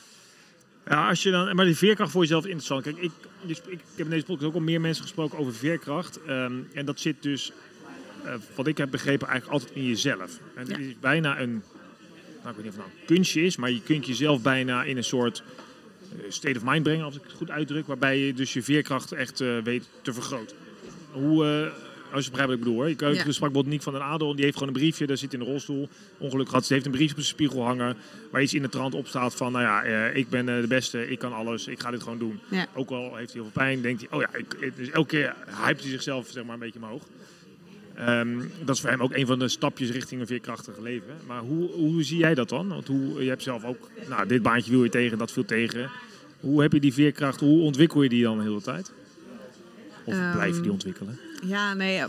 ja, 0.88 1.10
als 1.10 1.24
je 1.24 1.32
dan, 1.32 1.56
maar 1.56 1.66
die 1.66 1.76
veerkracht 1.76 2.12
voor 2.12 2.22
jezelf 2.22 2.44
interessant. 2.44 2.84
Kijk, 2.84 2.98
ik, 2.98 3.12
ik, 3.46 3.58
ik 3.68 3.80
heb 3.96 4.06
in 4.06 4.10
deze 4.10 4.26
podcast 4.26 4.48
ook 4.48 4.54
al 4.54 4.60
meer 4.60 4.82
mensen 4.82 5.04
gesproken 5.04 5.38
over 5.38 5.54
veerkracht. 5.54 6.24
Ehm, 6.24 6.54
en 6.74 6.86
dat 6.86 7.00
zit 7.00 7.24
dus, 7.24 7.52
eh, 8.24 8.34
wat 8.56 8.68
ik 8.68 8.78
heb 8.78 8.92
begrepen, 8.92 9.28
eigenlijk 9.28 9.62
altijd 9.62 9.78
in 9.78 9.86
jezelf. 9.86 10.40
En 10.56 10.68
het 10.68 10.80
is 10.80 11.00
bijna 11.00 11.40
een, 11.40 11.64
nou, 12.44 12.50
ik 12.50 12.56
weet 12.56 12.58
niet 12.58 12.68
of 12.68 12.76
het 12.76 12.78
nou 12.78 12.90
een 12.90 13.06
kunstje 13.06 13.42
is, 13.42 13.58
maar 13.58 13.72
je 13.72 13.82
kunt 13.82 14.06
jezelf 14.06 14.42
bijna 14.42 14.84
in 14.84 14.98
een 14.98 15.04
soort 15.04 15.44
eh, 16.12 16.32
state 16.32 16.58
of 16.58 16.64
mind 16.66 16.84
brengen, 16.84 17.06
als 17.06 17.16
ik 17.16 17.24
het 17.24 17.34
goed 17.34 17.52
uitdruk. 17.52 17.88
Waarbij 17.88 18.18
je 18.18 18.34
dus 18.34 18.54
je 18.54 18.64
veerkracht 18.64 19.12
echt 19.12 19.42
eh, 19.42 19.58
weet 19.64 19.90
te 20.02 20.14
vergroten. 20.14 20.58
Hoe, 21.12 21.72
als 22.14 22.24
je 22.26 22.30
begrijpt 22.32 22.52
wat 22.52 22.60
ik 22.60 22.60
bedoel 22.60 22.76
hoor. 22.76 22.90
Ik, 22.90 23.00
Ja. 23.02 23.12
sprak 23.14 23.26
bijvoorbeeld 23.26 23.66
Niek 23.68 23.82
van 23.82 23.94
den 23.94 24.02
Adel, 24.04 24.36
die 24.36 24.44
heeft 24.44 24.58
gewoon 24.58 24.74
een 24.74 24.80
briefje, 24.80 25.08
daar 25.08 25.18
zit 25.18 25.34
in 25.34 25.40
de 25.40 25.46
rolstoel. 25.46 25.90
Ongeluk 26.18 26.48
gehad, 26.50 26.66
ze 26.66 26.74
heeft 26.74 26.86
een 26.86 26.92
briefje 26.92 27.16
op 27.16 27.22
zijn 27.22 27.34
spiegel 27.36 27.64
hangen. 27.64 27.96
Waar 28.32 28.42
iets 28.42 28.54
in 28.54 28.62
de 28.62 28.70
trant 28.70 28.94
op 28.94 29.08
staat 29.08 29.36
van, 29.36 29.52
nou 29.52 29.64
ja, 29.64 29.84
eh, 29.84 30.16
ik 30.18 30.30
ben 30.30 30.50
eh, 30.50 30.62
de 30.62 30.68
beste, 30.68 31.10
ik 31.10 31.20
kan 31.20 31.34
alles, 31.34 31.68
ik 31.68 31.80
ga 31.80 31.92
dit 31.92 32.04
gewoon 32.04 32.18
doen. 32.18 32.40
Ja. 32.50 32.66
Ook 32.74 32.90
al 32.90 33.16
heeft 33.16 33.34
hij 33.34 33.42
heel 33.42 33.52
veel 33.52 33.62
pijn, 33.64 33.82
denkt 33.82 34.02
hij, 34.02 34.10
oh 34.12 34.22
ja, 34.22 34.38
ik, 34.38 34.54
ik- 34.60 34.76
dus 34.78 34.90
elke 34.90 35.08
keer 35.10 35.36
hypt 35.66 35.82
hij 35.82 35.90
zichzelf 35.90 36.28
zeg 36.28 36.44
maar 36.44 36.54
een 36.54 36.60
beetje 36.60 36.80
omhoog. 36.82 37.04
Ehm, 37.96 38.38
dat 38.66 38.76
is 38.76 38.82
voor 38.82 38.90
hem 38.90 39.02
ook 39.02 39.14
een 39.16 39.26
van 39.26 39.40
de 39.40 39.48
stapjes 39.48 39.90
richting 39.92 40.22
een 40.22 40.28
veerkrachtig 40.28 40.78
leven. 40.80 41.14
Maar 41.28 41.40
hoe, 41.42 41.72
hoe 41.72 42.04
zie 42.04 42.18
jij 42.18 42.36
dat 42.36 42.50
dan? 42.50 42.68
Want 42.68 42.88
hoe, 42.88 43.24
je 43.24 43.30
hebt 43.30 43.44
zelf 43.44 43.64
ook, 43.64 43.90
nou, 44.10 44.28
dit 44.28 44.42
baantje 44.42 44.72
wil 44.72 44.84
je 44.84 44.90
tegen, 44.90 45.18
dat 45.18 45.32
viel 45.32 45.46
tegen. 45.46 45.90
Hoe 46.40 46.62
heb 46.62 46.74
je 46.74 46.80
die 46.80 46.94
veerkracht, 46.94 47.40
hoe 47.40 47.62
ontwikkel 47.62 48.04
je 48.04 48.10
die 48.10 48.24
dan 48.24 48.38
de 48.38 48.44
hele 48.44 48.62
tijd? 48.62 48.92
Of 50.04 50.14
Ehm, 50.14 50.32
blijf 50.32 50.56
je 50.56 50.62
die 50.62 50.72
ontwikkelen? 50.72 51.20
Ja, 51.44 51.74
nee. 51.74 52.04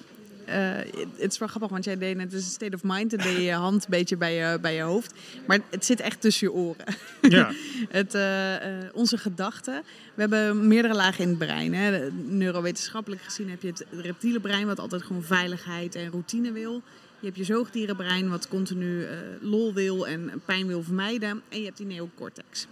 eh, 0.45 0.77
het 1.17 1.33
is 1.33 1.39
wel 1.39 1.49
grappig, 1.49 1.71
want 1.71 1.85
jij 1.85 1.99
deed 1.99 2.17
net 2.17 2.31
dus 2.31 2.45
een 2.45 2.51
state 2.51 2.75
of 2.75 2.83
mind. 2.85 3.11
Dan 3.11 3.21
deed 3.21 3.43
je 3.43 3.53
hand 3.53 3.85
een 3.85 3.91
beetje 3.91 4.17
bij 4.17 4.35
je, 4.35 4.59
bij 4.61 4.75
je 4.75 4.83
hoofd. 4.83 5.15
Maar 5.47 5.61
het 5.71 5.85
zit 5.85 6.01
echt 6.01 6.21
tussen 6.21 6.47
je 6.47 6.53
oren. 6.53 6.85
Ja, 7.21 7.53
Het, 7.89 8.15
eh, 8.15 8.55
eh, 8.55 8.85
onze 8.93 9.19
gedachten. 9.19 9.83
We 10.15 10.21
hebben 10.21 10.69
meerdere 10.69 10.95
lagen 10.95 11.23
in 11.23 11.29
het 11.29 11.39
brein. 11.39 11.75
Hè. 11.75 12.11
Neurowetenschappelijk 12.13 13.23
gezien 13.23 13.51
heb 13.51 13.63
je 13.63 13.69
het 13.69 13.87
reptiele 13.91 14.41
brein, 14.41 14.67
wat 14.67 14.79
altijd 14.79 15.03
gewoon 15.03 15.23
veiligheid 15.23 15.95
en 15.95 16.11
routine 16.11 16.53
wil. 16.53 16.83
Je 17.21 17.27
hebt 17.27 17.39
je 17.39 17.45
zoogdierenbrein, 17.45 18.29
wat 18.29 18.49
continu 18.49 19.05
eh, 19.05 19.17
lol 19.41 19.75
wil 19.75 20.07
en 20.07 20.43
pijn 20.45 20.67
wil 20.67 20.83
vermijden. 20.83 21.43
En 21.49 21.59
je 21.59 21.65
hebt 21.65 21.77
die 21.77 21.87
neocortex. 21.87 22.67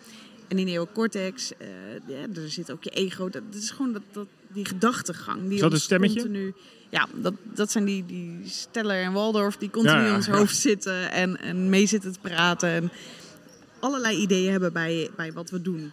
En 0.48 0.56
die 0.56 0.64
neocortex, 0.64 1.52
eh, 1.56 1.68
ja, 2.06 2.40
er 2.42 2.50
zit 2.50 2.72
ook 2.72 2.84
je 2.84 2.90
ego. 2.90 3.28
Dat, 3.28 3.42
dat 3.50 3.62
is 3.62 3.70
gewoon 3.70 3.92
dat, 3.92 4.02
dat, 4.12 4.26
die 4.48 4.64
gedachtegang. 4.64 5.42
Die 5.42 5.54
Is 5.54 5.60
dat 5.60 5.70
ons 5.70 5.74
een 5.74 5.84
stemmetje? 5.84 6.20
Continu, 6.20 6.54
ja, 6.90 7.08
dat, 7.14 7.34
dat 7.54 7.70
zijn 7.70 7.84
die, 7.84 8.06
die 8.06 8.40
Steller 8.44 9.02
en 9.02 9.12
Waldorf 9.12 9.56
die 9.56 9.70
continu 9.70 9.94
Ja, 9.94 10.02
ja, 10.02 10.08
in 10.08 10.14
ons 10.14 10.26
hoofd 10.26 10.56
zitten 10.56 11.10
en, 11.10 11.40
en 11.40 11.68
mee 11.68 11.86
zitten 11.86 12.12
te 12.12 12.18
praten. 12.18 12.68
En 12.68 12.90
allerlei 13.78 14.16
ideeën 14.16 14.50
hebben 14.50 14.72
bij, 14.72 15.10
bij 15.16 15.32
wat 15.32 15.50
we 15.50 15.62
doen. 15.62 15.92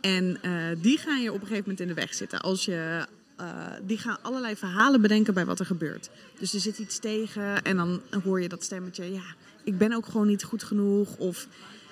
En 0.00 0.38
eh, 0.42 0.52
die 0.82 0.98
gaan 0.98 1.22
je 1.22 1.28
op 1.32 1.40
een 1.40 1.46
gegeven 1.46 1.62
moment 1.62 1.80
in 1.80 1.88
de 1.88 1.94
weg 1.94 2.14
zitten. 2.14 2.40
Als 2.40 2.64
je, 2.64 3.06
eh, 3.36 3.46
die 3.82 3.98
gaan 3.98 4.22
allerlei 4.22 4.56
verhalen 4.56 5.00
bedenken 5.00 5.34
bij 5.34 5.44
wat 5.44 5.60
er 5.60 5.66
gebeurt. 5.66 6.10
Dus 6.38 6.54
er 6.54 6.60
zit 6.60 6.78
iets 6.78 6.98
tegen 6.98 7.62
en 7.62 7.76
dan 7.76 8.00
hoor 8.24 8.40
je 8.40 8.48
dat 8.48 8.64
stemmetje. 8.64 9.12
Ja, 9.12 9.34
ik 9.64 9.78
ben 9.78 9.92
ook 9.92 10.06
gewoon 10.06 10.26
niet 10.26 10.44
goed 10.44 10.62
genoeg. 10.62 11.16
Of 11.16 11.46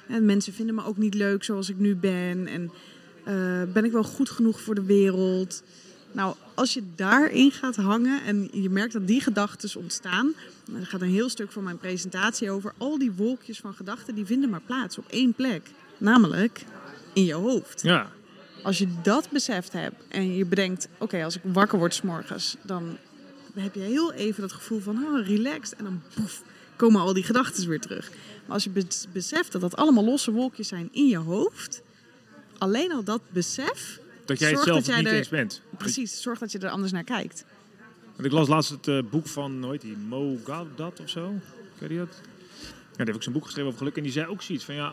eh, 0.09 0.19
mensen 0.19 0.53
vinden 0.53 0.75
me 0.75 0.85
ook 0.85 0.97
niet 0.97 1.15
leuk 1.15 1.45
zoals 1.45 1.69
ik 1.69 1.79
nu 1.79 1.97
ben. 1.97 2.47
En 2.47 2.71
eh, 3.25 3.73
ben 3.73 3.85
ik 3.85 3.93
wel 3.93 4.05
goed 4.05 4.31
genoeg 4.31 4.61
voor 4.61 4.75
de 4.75 4.85
wereld? 4.85 5.63
Nou, 6.13 6.37
als 6.55 6.75
je 6.75 6.83
daarin 6.95 7.51
gaat 7.51 7.77
hangen 7.77 8.25
en 8.25 8.49
je 8.53 8.71
merkt 8.71 8.93
dat 8.93 9.07
die 9.07 9.21
gedachten 9.21 9.81
ontstaan, 9.81 10.33
dan 10.71 10.87
gaat 10.87 11.01
een 11.01 11.09
heel 11.09 11.29
stuk 11.29 11.53
van 11.53 11.63
mijn 11.63 11.79
presentatie 11.79 12.51
over. 12.51 12.73
Al 12.79 12.99
die 12.99 13.13
wolkjes 13.13 13.59
van 13.59 13.75
gedachten 13.75 14.15
die 14.15 14.27
vinden 14.27 14.51
maar 14.51 14.61
plaats 14.67 14.99
op 14.99 15.05
één 15.11 15.35
plek, 15.35 15.71
namelijk 15.99 16.65
in 17.13 17.25
je 17.25 17.35
hoofd. 17.35 17.83
ja. 17.83 18.11
Als 18.63 18.79
je 18.79 18.89
dat 19.03 19.31
beseft 19.31 19.73
hebt 19.73 20.05
en 20.09 20.35
je 20.37 20.45
bedenkt, 20.45 20.89
oké, 20.99 21.25
als 21.25 21.37
ik 21.37 21.43
wakker 21.45 21.79
word 21.79 21.95
's 21.95 22.03
morgens, 22.03 22.57
dan 22.63 22.97
heb 23.55 23.75
je 23.75 23.81
heel 23.81 24.13
even 24.13 24.41
dat 24.41 24.53
gevoel 24.53 24.81
van 24.81 25.05
oh, 25.05 25.27
relaxed 25.27 25.79
en 25.79 25.85
dan 25.85 26.03
poef, 26.15 26.43
komen 26.77 27.01
al 27.01 27.13
die 27.13 27.23
gedachten 27.23 27.69
weer 27.69 27.81
terug. 27.81 28.11
Maar 28.45 28.55
als 28.55 28.65
je 28.65 28.71
bes- 28.71 29.07
beseft 29.13 29.53
dat 29.53 29.61
dat 29.61 29.77
allemaal 29.77 30.05
losse 30.05 30.31
wolkjes 30.33 30.69
zijn 30.69 30.89
in 30.93 31.07
je 31.07 31.17
hoofd, 31.17 31.83
alleen 32.59 32.93
al 32.93 33.05
dat 33.05 33.21
besef, 33.31 34.01
Dat 34.25 34.39
jij 34.39 34.49
het 34.49 34.57
Zorg 34.57 34.69
zelf 34.69 34.79
dat 34.85 34.87
jij 34.87 34.97
niet 35.03 35.07
er- 35.07 35.15
eens 35.19 35.29
bent. 35.29 35.61
precies, 35.79 36.23
zorgt 36.23 36.41
dat 36.41 36.53
je 36.53 36.59
er 36.59 36.69
anders 36.71 36.93
naar 36.93 37.05
kijkt. 37.05 37.45
Want 38.15 38.25
ik 38.29 38.33
las 38.33 38.49
laatst 38.49 38.71
het 38.71 38.89
eh, 38.89 38.99
boek 39.11 39.27
van, 39.27 39.71
heet 39.71 39.81
die, 39.81 39.97
Mo 40.09 40.39
Gawdat 40.45 41.01
of 41.01 41.09
zo. 41.09 41.35
Ken 41.79 41.89
je 41.93 41.97
dat? 41.99 42.09
Ja, 42.11 43.05
die 43.05 43.05
heeft 43.05 43.15
ook 43.15 43.23
zijn 43.23 43.35
boek 43.35 43.45
geschreven 43.45 43.67
over 43.69 43.79
geluk. 43.79 43.97
En 43.97 44.03
die 44.03 44.13
zei 44.13 44.27
ook 44.27 44.43
zoiets 44.43 44.65
van, 44.65 44.75
ja, 44.75 44.93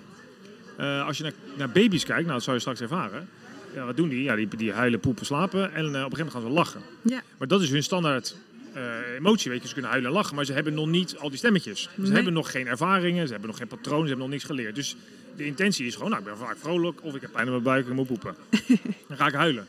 eh, 0.78 1.06
als 1.08 1.18
je 1.18 1.24
naar, 1.24 1.34
naar 1.58 1.70
baby's 1.70 2.04
kijkt, 2.06 2.22
nou 2.22 2.34
dat 2.34 2.44
zou 2.44 2.56
je 2.56 2.62
straks 2.62 2.82
ervaren. 2.82 3.30
Ja, 3.74 3.86
wat 3.86 3.96
doen 3.98 4.10
die? 4.10 4.24
Ja, 4.24 4.36
die, 4.36 4.48
die 4.58 4.72
huilen, 4.72 5.00
poepen, 5.00 5.26
slapen. 5.26 5.74
En 5.74 5.84
eh, 5.84 5.86
op 5.86 6.12
een 6.12 6.18
gegeven 6.18 6.18
moment 6.18 6.32
gaan 6.32 6.42
ze 6.42 6.50
lachen. 6.50 6.82
Ja, 7.02 7.22
Maar 7.38 7.48
dat 7.48 7.62
is 7.62 7.70
hun 7.70 7.84
standaard 7.84 8.36
eh, 8.74 9.14
emotie, 9.18 9.52
weet 9.52 9.62
je. 9.62 9.68
Ze 9.68 9.74
kunnen 9.74 9.92
huilen 9.92 10.12
en 10.12 10.18
lachen, 10.18 10.36
maar 10.36 10.46
ze 10.46 10.54
hebben 10.54 10.74
nog 10.74 10.88
niet 10.88 11.16
al 11.18 11.30
die 11.30 11.38
stemmetjes. 11.38 11.90
Ze 12.06 12.14
hebben 12.14 12.34
nog 12.34 12.52
geen 12.52 12.68
ervaringen, 12.68 13.26
ze 13.26 13.32
hebben 13.32 13.50
nog 13.50 13.58
geen 13.58 13.68
patroon, 13.68 14.02
ze 14.02 14.08
hebben 14.08 14.26
nog 14.26 14.30
niks 14.30 14.44
geleerd. 14.44 14.76
Dus 14.76 14.96
de 15.36 15.46
intentie 15.46 15.86
is 15.86 15.94
gewoon, 15.96 16.10
nou, 16.10 16.22
ik 16.22 16.28
ben 16.28 16.38
vaak 16.38 16.58
vrolijk 16.60 17.04
of 17.04 17.16
ik 17.16 17.22
heb 17.22 17.32
pijn 17.32 17.46
in 17.46 17.52
mijn 17.52 17.64
buik 17.64 17.86
en 17.86 17.92
ik 17.92 17.98
moet 17.98 18.08
poepen. 18.08 18.36
Dan 19.08 19.18
ga 19.18 19.28
ik 19.28 19.34
huilen. 19.34 19.68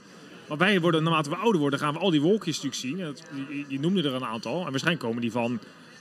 Maar 0.49 0.59
wij 0.59 0.81
worden, 0.81 1.03
naarmate 1.03 1.31
we 1.31 1.37
ouder 1.37 1.61
worden, 1.61 1.79
gaan 1.79 1.93
we 1.93 1.99
al 1.99 2.11
die 2.11 2.21
wolkjes 2.21 2.63
natuurlijk 2.63 2.81
zien. 2.83 3.01
En 3.01 3.07
dat, 3.07 3.23
je, 3.49 3.65
je 3.69 3.81
noemde 3.81 4.03
er 4.03 4.15
een 4.15 4.25
aantal. 4.25 4.57
En 4.65 4.71
waarschijnlijk 4.71 5.05
komen 5.07 5.21
die 5.21 5.31
van, 5.31 5.59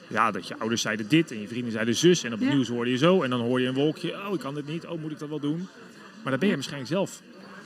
ja, 0.08 0.32
dat 0.32 0.48
je 0.48 0.58
ouders 0.60 0.82
zeiden 0.82 1.08
dit 1.08 1.32
en 1.32 1.42
je 1.42 1.48
vrienden 1.48 1.72
zeiden 1.72 1.96
zus. 1.96 2.24
En 2.24 2.34
op 2.34 2.40
het 2.40 2.48
Ja. 2.48 2.54
nieuws 2.54 2.68
hoorde 2.68 2.92
je 2.92 2.98
zo. 2.98 3.22
En 3.22 3.30
dan 3.30 3.40
hoor 3.42 3.62
je 3.62 3.68
een 3.68 3.74
wolkje, 3.74 4.12
oh, 4.28 4.34
ik 4.34 4.40
kan 4.40 4.56
dit 4.56 4.68
niet. 4.68 4.86
Oh, 4.86 5.02
moet 5.02 5.12
ik 5.12 5.20
dat 5.20 5.30
wel 5.30 5.40
doen? 5.40 5.68
Maar 6.22 6.32
dan 6.32 6.40
ben 6.40 6.50
je 6.50 6.54
waarschijnlijk 6.56 6.92
zelf 6.92 7.22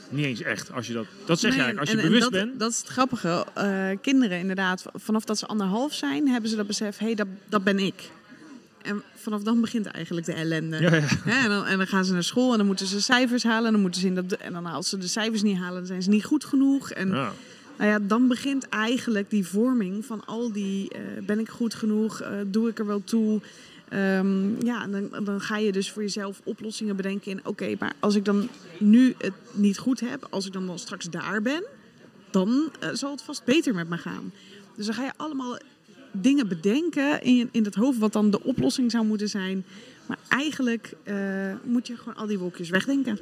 niet 0.08 0.24
eens 0.24 0.42
echt. 0.42 0.72
Als 0.72 0.86
je 0.86 0.92
dat, 0.92 1.06
dat 1.26 1.38
zeg 1.40 1.50
je 1.54 1.56
Nee, 1.58 1.66
eigenlijk. 1.66 1.80
Als 1.80 1.90
je 1.90 1.96
en- 1.96 2.02
en 2.02 2.08
bewust 2.08 2.32
dat, 2.32 2.46
bent. 2.48 2.58
Dat 2.60 2.70
is 2.72 2.78
het 2.78 2.86
grappige. 2.88 3.46
Eh, 3.54 3.88
kinderen 4.02 4.38
inderdaad, 4.38 4.84
vanaf 4.94 5.24
dat 5.24 5.38
ze 5.38 5.46
anderhalf 5.46 5.94
zijn, 5.94 6.28
hebben 6.28 6.50
ze 6.50 6.56
dat 6.56 6.66
besef, 6.66 6.98
hé, 6.98 7.06
hey, 7.06 7.14
dat, 7.14 7.26
dat 7.48 7.64
ben 7.64 7.78
ik. 7.78 8.10
En 8.82 9.02
vanaf 9.14 9.42
dan 9.42 9.60
begint 9.60 9.86
eigenlijk 9.86 10.26
de 10.26 10.32
ellende. 10.32 10.80
Ja, 10.80 10.94
ja. 10.94 11.00
Hè, 11.24 11.42
en, 11.44 11.48
dan, 11.48 11.66
en 11.66 11.78
dan 11.78 11.86
gaan 11.86 12.04
ze 12.04 12.12
naar 12.12 12.22
school 12.24 12.52
en 12.52 12.58
dan 12.58 12.66
moeten 12.66 12.86
ze 12.86 13.00
cijfers 13.02 13.42
halen. 13.42 13.66
En 13.66 13.72
dan, 13.72 13.80
moeten 13.80 14.00
ze 14.00 14.06
in 14.06 14.14
dat, 14.14 14.32
en 14.32 14.52
dan 14.52 14.66
als 14.66 14.88
ze 14.88 14.98
de 14.98 15.06
cijfers 15.06 15.42
niet 15.42 15.56
halen, 15.56 15.74
dan 15.78 15.86
zijn 15.86 16.02
ze 16.02 16.08
niet 16.10 16.24
goed 16.24 16.44
genoeg. 16.44 16.90
En 16.90 17.08
Ja. 17.08 17.32
nou 17.78 17.90
ja, 17.90 17.98
dan 18.02 18.28
begint 18.28 18.68
eigenlijk 18.68 19.30
die 19.30 19.46
vorming 19.46 20.04
van 20.04 20.24
al 20.26 20.52
die, 20.52 20.88
eh, 20.90 21.00
ben 21.26 21.38
ik 21.38 21.48
goed 21.48 21.74
genoeg, 21.74 22.20
Eh, 22.20 22.30
doe 22.46 22.68
ik 22.68 22.78
er 22.78 22.86
wel 22.86 23.04
toe. 23.04 23.40
Ehm, 23.90 24.64
ja, 24.66 24.86
dan, 24.86 25.24
dan 25.24 25.40
ga 25.40 25.56
je 25.56 25.72
dus 25.72 25.90
voor 25.90 26.02
jezelf 26.02 26.40
oplossingen 26.44 26.96
bedenken 26.96 27.30
in, 27.30 27.40
oké, 27.44 27.74
maar 27.78 27.92
als 27.98 28.14
ik 28.14 28.24
dan 28.24 28.48
nu 28.78 29.14
het 29.18 29.32
niet 29.52 29.78
goed 29.78 30.00
heb, 30.00 30.26
als 30.30 30.46
ik 30.46 30.52
dan, 30.52 30.66
dan 30.66 30.78
straks 30.78 31.10
daar 31.10 31.42
ben, 31.42 31.64
dan 32.30 32.72
eh, 32.80 32.88
zal 32.92 33.10
het 33.10 33.22
vast 33.22 33.44
beter 33.44 33.74
met 33.74 33.88
me 33.88 33.98
gaan. 33.98 34.32
Dus 34.76 34.86
dan 34.86 34.94
ga 34.94 35.04
je 35.04 35.12
allemaal 35.16 35.58
dingen 36.12 36.48
bedenken 36.48 37.22
in, 37.22 37.48
in 37.52 37.64
het 37.64 37.74
hoofd 37.74 37.98
wat 37.98 38.12
dan 38.12 38.30
de 38.30 38.42
oplossing 38.42 38.90
zou 38.90 39.04
moeten 39.04 39.28
zijn. 39.28 39.64
Maar 40.06 40.18
eigenlijk 40.28 40.92
eh, 41.02 41.16
moet 41.64 41.86
je 41.86 41.96
gewoon 41.96 42.16
al 42.16 42.26
die 42.26 42.38
wolkjes 42.38 42.68
wegdenken. 42.68 43.18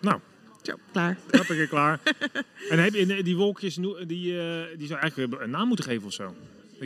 Nou, 0.00 0.20
Zo, 0.62 0.74
klaar. 0.92 1.18
Hoppakee, 1.30 1.66
klaar. 1.66 2.00
en 2.70 2.78
heb 2.78 2.94
je 2.94 3.22
die 3.22 3.36
wolkjes, 3.36 3.74
die, 4.06 4.40
eh, 4.40 4.78
die 4.78 4.86
zou 4.86 5.00
eigenlijk 5.00 5.42
een 5.42 5.50
naam 5.50 5.68
moeten 5.68 5.84
geven 5.84 6.06
of 6.06 6.12
zo? 6.12 6.34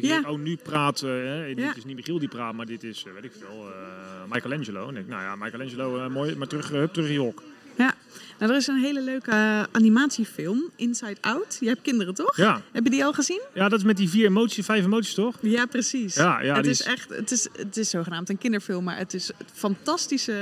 Je 0.01 0.07
Ja. 0.07 0.13
denkt, 0.15 0.29
oh, 0.29 0.39
nu 0.39 0.57
praat, 0.57 1.01
hè, 1.01 1.47
dit 1.47 1.59
Ja. 1.65 1.75
is 1.77 1.85
niet 1.85 1.97
Michiel 1.97 2.19
die 2.19 2.29
praat, 2.29 2.55
maar 2.55 2.67
dit 2.67 2.83
is, 2.85 3.05
eh, 3.07 3.13
weet 3.13 3.25
ik 3.25 3.33
veel, 3.39 3.67
eh, 3.69 4.33
Michelangelo. 4.33 4.89
En 4.89 4.95
denk 4.95 5.07
ik, 5.07 5.11
nou 5.13 5.23
ja, 5.23 5.37
Michelangelo, 5.37 6.11
mooi, 6.11 6.37
maar 6.37 6.47
terug, 6.47 6.69
hup, 6.69 6.93
terug 6.93 7.07
in 7.09 7.13
je 7.15 7.19
hok. 7.21 7.43
Ja, 7.77 7.95
nou, 8.39 8.51
er 8.53 8.59
is 8.59 8.67
een 8.67 8.79
hele 8.81 9.01
leuke 9.03 9.67
animatiefilm, 9.73 10.71
Inside 10.77 11.17
Out. 11.21 11.57
Je 11.61 11.67
hebt 11.69 11.83
kinderen, 11.83 12.15
toch? 12.15 12.37
Ja. 12.37 12.63
Heb 12.73 12.85
je 12.85 12.91
die 12.91 13.05
al 13.05 13.13
gezien? 13.13 13.41
ja, 13.55 13.69
dat 13.69 13.79
is 13.79 13.85
met 13.85 13.97
die 13.97 14.09
vier 14.09 14.27
emoties, 14.27 14.65
vijf 14.65 14.85
emoties, 14.85 15.15
toch? 15.15 15.35
Ja, 15.41 15.67
precies. 15.67 16.15
Ja, 16.15 16.41
ja, 16.43 16.55
het 16.57 16.67
is 16.67 16.81
is- 16.81 16.87
echt, 16.87 17.09
het 17.09 17.31
is, 17.31 17.49
het 17.57 17.77
is 17.77 17.91
zogenaamd 17.91 18.29
een 18.29 18.39
kinderfilm, 18.39 18.85
maar 18.85 18.97
het 18.99 19.15
is 19.15 19.27
het 19.27 19.51
fantastische, 19.53 20.33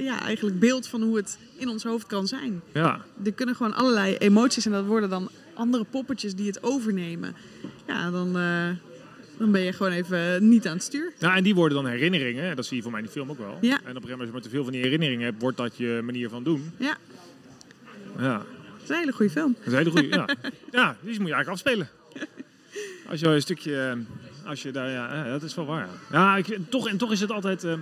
ja, 0.00 0.20
eigenlijk 0.22 0.58
beeld 0.58 0.88
van 0.88 1.02
hoe 1.02 1.16
het 1.16 1.38
in 1.56 1.68
ons 1.68 1.82
hoofd 1.84 2.06
kan 2.06 2.26
zijn. 2.26 2.62
Ja. 2.72 3.00
Er 3.24 3.32
kunnen 3.32 3.54
gewoon 3.56 3.74
allerlei 3.74 4.16
emoties 4.16 4.66
en 4.66 4.72
dat 4.72 4.84
worden 4.84 5.08
dan 5.10 5.28
andere 5.56 5.84
poppetjes 5.84 6.34
die 6.34 6.46
het 6.46 6.62
overnemen. 6.62 7.34
Ja, 7.86 8.10
dan, 8.10 8.38
eh, 8.38 8.68
dan 9.38 9.52
ben 9.52 9.60
je 9.60 9.72
gewoon 9.72 9.92
even 9.92 10.48
niet 10.48 10.66
aan 10.66 10.74
het 10.74 10.82
stuur. 10.82 11.12
Nou, 11.18 11.36
en 11.36 11.42
die 11.42 11.54
worden 11.54 11.82
dan 11.82 11.86
herinneringen, 11.86 12.56
dat 12.56 12.66
zie 12.66 12.76
je 12.76 12.82
voor 12.82 12.90
mij 12.90 13.00
in 13.00 13.06
die 13.06 13.14
film 13.14 13.30
ook 13.30 13.38
wel. 13.38 13.58
Ja. 13.60 13.70
En 13.70 13.74
op 13.76 13.86
een 13.86 13.86
gegeven 13.86 14.10
moment, 14.10 14.18
als 14.18 14.26
je 14.26 14.32
maar 14.32 14.42
te 14.42 14.48
veel 14.48 14.62
van 14.62 14.72
die 14.72 14.82
herinneringen 14.82 15.24
hebt, 15.24 15.42
wordt 15.42 15.56
dat 15.56 15.76
je 15.76 16.00
manier 16.04 16.28
van 16.28 16.42
doen. 16.42 16.72
Ja, 16.78 16.96
Ja, 18.18 18.38
het 18.72 18.82
is 18.82 18.88
een 18.88 18.96
hele 18.96 19.12
goede 19.12 19.32
film. 19.32 19.52
dat 19.52 19.66
is 19.66 19.72
een 19.72 19.78
hele 19.78 19.90
goede. 19.90 20.08
ja. 20.08 20.28
ja, 20.80 20.96
die 21.00 21.20
moet 21.20 21.28
je 21.28 21.34
eigenlijk 21.34 21.48
afspelen. 21.48 21.88
Als 23.08 23.20
je 23.20 23.26
een 23.26 23.40
stukje, 23.40 23.76
eh, 23.80 24.48
als 24.48 24.62
je 24.62 24.70
daar, 24.70 24.90
ja, 24.90 25.24
dat 25.30 25.42
is 25.42 25.54
wel 25.54 25.66
waar. 25.66 25.88
Ja, 26.10 26.18
ja 26.18 26.36
ik, 26.36 26.58
toch, 26.68 26.88
en 26.88 26.96
toch 26.96 27.12
is 27.12 27.20
het 27.20 27.30
altijd, 27.30 27.64
eh, 27.64 27.72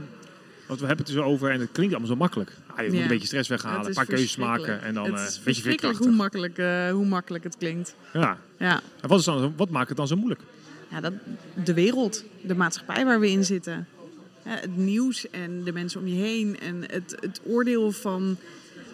want 0.66 0.80
we 0.80 0.86
hebben 0.86 1.06
het 1.06 1.14
er 1.14 1.20
zo 1.22 1.28
over 1.28 1.50
en 1.50 1.60
het 1.60 1.72
klinkt 1.72 1.92
allemaal 1.92 2.12
zo 2.12 2.18
makkelijk. 2.18 2.56
Ah, 2.66 2.84
je 2.84 2.92
moet 2.92 3.00
een 3.00 3.08
beetje 3.08 3.26
stress 3.26 3.48
weghalen, 3.48 3.86
een 3.86 3.94
paar 3.94 4.06
keuzes 4.06 4.36
maken 4.36 4.82
en 4.82 4.94
dan 4.94 5.04
het 5.04 5.14
eh, 5.14 5.26
is 5.26 5.36
een 5.36 5.42
beetje 5.44 5.62
verschrikkelijk 5.62 5.98
hoe 5.98 6.10
makkelijk, 6.10 6.58
eh, 6.58 6.90
hoe 6.90 7.06
makkelijk 7.06 7.44
het 7.44 7.56
klinkt. 7.56 7.94
Ja. 8.12 8.38
Ja. 8.58 8.80
En 9.00 9.08
wat, 9.08 9.18
is 9.18 9.24
dan, 9.24 9.54
wat 9.56 9.70
maakt 9.70 9.88
het 9.88 9.96
dan 9.96 10.06
zo 10.06 10.16
moeilijk? 10.16 10.40
Ja, 10.90 11.00
dat, 11.00 11.12
de 11.64 11.74
wereld, 11.74 12.24
de 12.40 12.54
maatschappij 12.54 13.04
waar 13.04 13.20
we 13.20 13.30
in 13.30 13.44
zitten. 13.44 13.88
Het 14.42 14.76
nieuws 14.76 15.30
en 15.30 15.64
de 15.64 15.72
mensen 15.72 16.00
om 16.00 16.06
je 16.06 16.14
heen. 16.14 16.60
En 16.60 16.84
het, 16.86 17.16
het 17.20 17.40
oordeel 17.44 17.92
van 17.92 18.38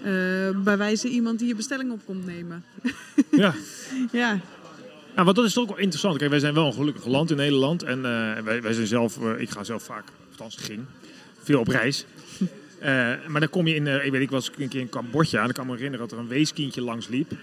eh, 0.03 0.63
bij 0.65 0.77
wijze 0.77 1.09
iemand 1.09 1.39
die 1.39 1.49
je 1.49 1.55
bestelling 1.55 1.93
op 1.93 2.01
komt 2.05 2.27
nemen. 2.27 2.65
Ja. 3.31 3.55
Ja, 4.13 4.41
Ja, 5.17 5.25
want 5.25 5.37
dat 5.37 5.45
is 5.45 5.53
toch 5.53 5.63
ook 5.63 5.69
wel 5.69 5.79
interessant. 5.79 6.19
Kijk, 6.19 6.31
wij 6.31 6.39
zijn 6.39 6.55
wel 6.55 6.67
een 6.67 6.73
gelukkig 6.73 7.07
land 7.07 7.31
in 7.31 7.37
Nederland. 7.37 7.83
En 7.83 7.97
eh, 7.97 8.43
wij, 8.43 8.63
wij 8.63 8.73
zijn 8.73 8.87
zelf, 8.87 9.23
eh, 9.23 9.41
ik 9.41 9.51
ga 9.51 9.65
zelf 9.65 9.83
vaak, 9.83 10.05
althans 10.31 10.57
ging, 10.57 10.85
veel 11.43 11.61
op 11.61 11.69
reis. 11.69 12.07
Eh, 12.81 13.13
maar 13.29 13.41
dan 13.41 13.51
kom 13.51 13.67
je 13.67 13.75
in, 13.75 13.87
eh, 13.87 14.05
ik 14.05 14.13
weet, 14.13 14.21
ik 14.21 14.31
was 14.31 14.51
een 14.57 14.69
keer 14.69 14.81
in 14.81 14.89
Cambodja 14.89 15.43
en 15.43 15.49
ik 15.49 15.55
kan 15.55 15.67
me 15.67 15.73
herinneren 15.73 16.09
dat 16.09 16.19
er 16.19 16.23
een 16.23 16.29
weeskindje 16.29 16.83
langs 16.83 17.09
liep. 17.09 17.33
Eh, 17.33 17.39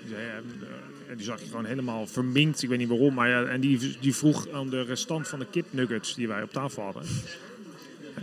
die 1.15 1.25
zag 1.25 1.39
je 1.39 1.45
gewoon 1.45 1.65
helemaal 1.65 2.07
verminkt, 2.07 2.63
ik 2.63 2.69
weet 2.69 2.77
niet 2.77 2.88
waarom. 2.88 3.13
Maar 3.13 3.29
ja, 3.29 3.43
en 3.43 3.60
die, 3.60 3.97
die 3.99 4.15
vroeg 4.15 4.49
aan 4.49 4.69
de 4.69 4.81
restant 4.81 5.27
van 5.27 5.39
de 5.39 5.45
kipnuggets 5.51 6.15
die 6.15 6.27
wij 6.27 6.41
op 6.41 6.51
tafel 6.51 6.83
hadden. 6.83 7.03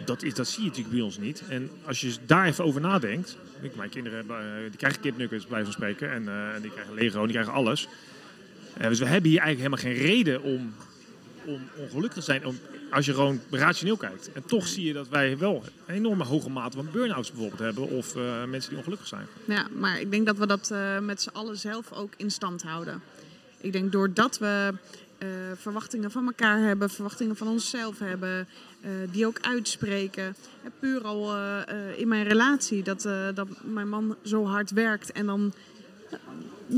Dat, 0.05 0.23
is, 0.23 0.35
dat 0.35 0.49
zie 0.49 0.63
je 0.63 0.69
natuurlijk 0.69 0.95
bij 0.95 1.05
ons 1.05 1.19
niet. 1.19 1.43
En 1.49 1.71
als 1.85 2.01
je 2.01 2.15
daar 2.27 2.47
even 2.47 2.65
over 2.65 2.81
nadenkt. 2.81 3.37
Ik, 3.63 3.77
mijn 3.77 3.91
kinderen 3.91 4.27
die 4.69 4.79
krijgen 4.79 5.01
kipnuggets, 5.01 5.45
blijven 5.45 5.73
spreken. 5.73 6.11
En 6.11 6.29
die 6.63 6.71
krijgen 6.71 6.95
Lego, 6.95 7.23
die 7.23 7.33
krijgen 7.33 7.53
alles. 7.53 7.89
Dus 8.89 8.99
we 8.99 9.07
hebben 9.07 9.31
hier 9.31 9.41
eigenlijk 9.41 9.75
helemaal 9.75 9.97
geen 9.97 10.15
reden 10.15 10.43
om, 10.43 10.75
om 11.47 11.61
ongelukkig 11.77 12.13
te 12.13 12.21
zijn. 12.21 12.47
Om, 12.47 12.59
als 12.91 13.07
je 13.07 13.15
gewoon 13.15 13.41
rationeel 13.51 13.97
kijkt. 13.97 14.33
En 14.33 14.45
toch 14.45 14.67
zie 14.67 14.85
je 14.85 14.93
dat 14.93 15.09
wij 15.09 15.39
wel 15.39 15.63
een 15.87 15.95
enorme 15.95 16.25
hoge 16.25 16.51
mate 16.51 16.77
van 16.77 16.89
burn-outs 16.93 17.31
bijvoorbeeld 17.31 17.61
hebben. 17.61 17.89
Of 17.89 18.17
eh, 18.17 18.45
mensen 18.45 18.71
die 18.71 18.79
ongelukkig 18.79 19.07
zijn. 19.07 19.27
ja, 19.45 19.67
maar 19.79 20.01
ik 20.01 20.11
denk 20.11 20.27
dat 20.27 20.39
we 20.39 20.47
dat 20.47 20.71
eh, 20.71 20.99
met 20.99 21.23
z'n 21.23 21.31
allen 21.33 21.57
zelf 21.57 21.93
ook 21.93 22.13
in 22.17 22.31
stand 22.31 22.63
houden. 22.63 23.03
Ik 23.61 23.73
denk 23.73 23.93
doordat 23.93 24.39
we 24.39 24.75
eh, 25.19 25.29
verwachtingen 25.55 26.11
van 26.11 26.27
elkaar 26.27 26.59
hebben, 26.59 26.91
verwachtingen 26.91 27.37
van 27.37 27.49
onszelf 27.49 27.99
hebben, 27.99 28.49
die 29.11 29.27
ook 29.27 29.39
uitspreken. 29.41 30.37
Puur 30.79 31.05
al 31.05 31.37
in 31.97 32.09
mijn 32.09 32.25
relatie, 32.25 32.83
dat, 32.83 33.09
dat 33.35 33.49
mijn 33.63 33.89
man 33.89 34.17
zo 34.23 34.47
hard 34.47 34.71
werkt 34.71 35.13
en 35.13 35.27
dan 35.27 35.53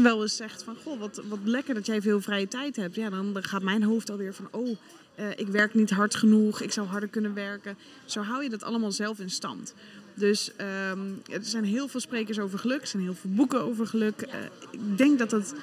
wel 0.02 0.22
eens 0.22 0.36
zegt 0.36 0.62
van, 0.62 0.76
goh, 0.84 0.98
wat, 1.00 1.22
wat 1.28 1.38
lekker 1.44 1.74
dat 1.74 1.86
jij 1.86 2.02
veel 2.02 2.20
vrije 2.20 2.48
tijd 2.48 2.76
hebt. 2.76 2.94
Ja, 2.94 3.10
dan, 3.10 3.36
gaat 3.40 3.62
mijn 3.62 3.82
hoofd 3.82 4.10
alweer 4.10 4.34
van, 4.34 4.48
oh, 4.50 4.76
eh, 5.14 5.30
ik 5.36 5.48
werk 5.48 5.74
niet 5.74 5.90
hard 5.90 6.14
genoeg, 6.14 6.60
ik 6.60 6.72
zou 6.72 6.86
harder 6.86 7.08
kunnen 7.08 7.34
werken. 7.34 7.76
Zo 8.04 8.20
hou 8.20 8.42
je 8.42 8.48
dat 8.50 8.62
allemaal 8.62 8.92
zelf 8.92 9.18
in 9.18 9.30
stand. 9.30 9.74
Dus 10.14 10.56
ehm, 10.56 11.00
er 11.30 11.44
zijn 11.44 11.64
heel 11.64 11.88
veel 11.88 12.00
sprekers 12.00 12.38
over 12.38 12.58
geluk, 12.58 12.80
er 12.80 12.86
zijn 12.86 13.02
heel 13.02 13.14
veel 13.14 13.30
boeken 13.30 13.62
over 13.62 13.86
geluk. 13.86 14.20
Eh, 14.20 14.38
ik 14.70 14.98
denk 14.98 15.18
dat 15.18 15.30
het 15.30 15.54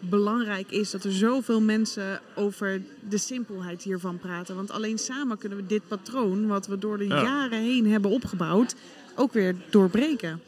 belangrijk 0.00 0.70
is 0.70 0.90
dat 0.90 1.04
er 1.04 1.12
zoveel 1.12 1.60
mensen 1.60 2.20
over 2.34 2.82
de 3.08 3.18
simpelheid 3.18 3.82
hiervan 3.82 4.18
praten. 4.18 4.54
Want 4.56 4.70
alleen 4.70 4.98
samen 4.98 5.38
kunnen 5.38 5.58
we 5.58 5.66
dit 5.66 5.88
patroon, 5.88 6.46
wat 6.46 6.66
we 6.66 6.78
door 6.78 6.98
de 6.98 7.06
Ja. 7.06 7.22
jaren 7.22 7.60
heen 7.60 7.90
hebben 7.90 8.10
opgebouwd, 8.10 8.74
ook 9.14 9.32
weer 9.32 9.54
doorbreken. 9.70 10.40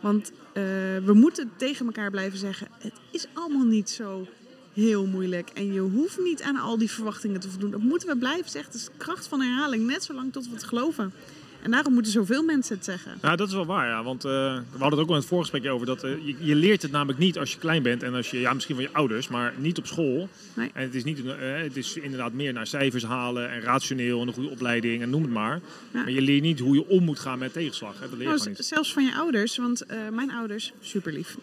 Want 0.00 0.32
eh, 0.52 0.62
we 1.04 1.12
moeten 1.14 1.50
tegen 1.56 1.86
elkaar 1.86 2.10
blijven 2.10 2.38
zeggen: 2.38 2.68
het 2.78 2.92
is 3.10 3.26
allemaal 3.32 3.66
niet 3.66 3.90
zo 3.90 4.26
heel 4.72 5.06
moeilijk. 5.06 5.50
En 5.54 5.72
je 5.72 5.80
hoeft 5.80 6.18
niet 6.18 6.42
aan 6.42 6.56
al 6.56 6.78
die 6.78 6.90
verwachtingen 6.90 7.40
te 7.40 7.50
voldoen. 7.50 7.70
Dat 7.70 7.80
moeten 7.80 8.08
we 8.08 8.16
blijven 8.16 8.50
zeggen. 8.50 8.72
Het 8.72 8.80
is 8.80 8.86
de 8.86 8.92
kracht 8.96 9.26
van 9.26 9.40
herhaling, 9.40 9.86
net 9.86 10.04
zolang 10.04 10.32
tot 10.32 10.46
we 10.46 10.52
het 10.52 10.64
geloven. 10.64 11.12
En 11.62 11.70
daarom 11.70 11.92
moeten 11.92 12.12
zoveel 12.12 12.42
mensen 12.42 12.74
het 12.74 12.84
zeggen. 12.84 13.18
Ja, 13.22 13.36
dat 13.36 13.48
is 13.48 13.54
wel 13.54 13.66
waar. 13.66 13.86
Ja. 13.86 14.02
Want 14.02 14.24
eh, 14.24 14.30
we 14.30 14.78
hadden 14.78 14.90
het 14.90 14.98
ook 14.98 15.08
al 15.08 15.14
in 15.14 15.20
het 15.20 15.28
voorgesprekje 15.28 15.70
over. 15.70 15.86
Dat, 15.86 16.04
eh, 16.04 16.26
je, 16.26 16.34
je 16.38 16.54
leert 16.54 16.82
het 16.82 16.90
namelijk 16.90 17.18
niet 17.18 17.38
als 17.38 17.52
je 17.52 17.58
klein 17.58 17.82
bent. 17.82 18.02
En 18.02 18.14
als 18.14 18.30
je, 18.30 18.40
ja, 18.40 18.52
misschien 18.52 18.74
van 18.74 18.84
je 18.84 18.92
ouders, 18.92 19.28
maar 19.28 19.54
niet 19.56 19.78
op 19.78 19.86
school. 19.86 20.28
Nee. 20.54 20.70
En 20.74 20.82
het 20.82 20.94
is, 20.94 21.04
niet, 21.04 21.26
eh, 21.26 21.34
het 21.56 21.76
is 21.76 21.96
inderdaad 21.96 22.32
meer 22.32 22.52
naar 22.52 22.66
cijfers 22.66 23.04
halen 23.04 23.50
en 23.50 23.60
rationeel 23.60 24.20
en 24.20 24.26
een 24.26 24.34
goede 24.34 24.48
opleiding 24.48 25.02
en 25.02 25.10
noem 25.10 25.22
het 25.22 25.30
maar. 25.30 25.60
Ja. 25.90 26.02
Maar 26.02 26.10
je 26.10 26.20
leert 26.20 26.42
niet 26.42 26.60
hoe 26.60 26.74
je 26.74 26.88
om 26.88 27.04
moet 27.04 27.18
gaan 27.18 27.38
met 27.38 27.52
tegenslag. 27.52 27.94
Hè. 27.94 28.00
Dat 28.00 28.18
leer 28.18 28.28
je 28.28 28.34
Nou, 28.34 28.48
niet. 28.48 28.58
zelfs 28.58 28.92
van 28.92 29.04
je 29.04 29.14
ouders, 29.14 29.56
want 29.56 29.84
mijn 30.12 30.30
ouders, 30.32 30.72
super 30.80 31.12
lief. 31.12 31.36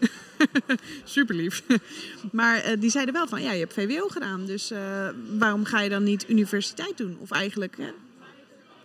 super 1.03 1.35
lief. 1.35 1.63
maar 2.31 2.75
die 2.79 2.89
zeiden 2.89 3.13
wel 3.13 3.27
van, 3.27 3.41
ja, 3.41 3.51
je 3.51 3.59
hebt 3.59 3.73
VWO 3.73 4.07
gedaan, 4.07 4.45
dus 4.45 4.71
waarom 5.37 5.65
ga 5.65 5.81
je 5.81 5.89
dan 5.89 6.03
niet 6.03 6.25
universiteit 6.29 6.97
doen? 6.97 7.17
Of 7.19 7.31
eigenlijk, 7.31 7.77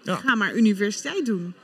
Ja. 0.03 0.17
Ga 0.17 0.35
maar 0.35 0.55
universiteit 0.55 1.27
doen. 1.27 1.55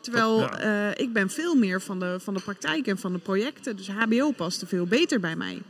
Terwijl 0.00 0.38
Ja. 0.40 0.58
eh, 0.58 1.04
ik 1.04 1.12
ben 1.12 1.30
veel 1.30 1.54
meer 1.54 1.80
van 1.80 1.98
de, 1.98 2.16
van 2.20 2.34
de 2.34 2.40
praktijk 2.40 2.86
en 2.86 2.98
van 2.98 3.12
de 3.12 3.18
projecten. 3.18 3.76
Dus 3.76 3.88
HBO 3.90 4.30
paste 4.30 4.66
veel 4.66 4.86
beter 4.86 5.20
bij 5.20 5.36
mij. 5.36 5.62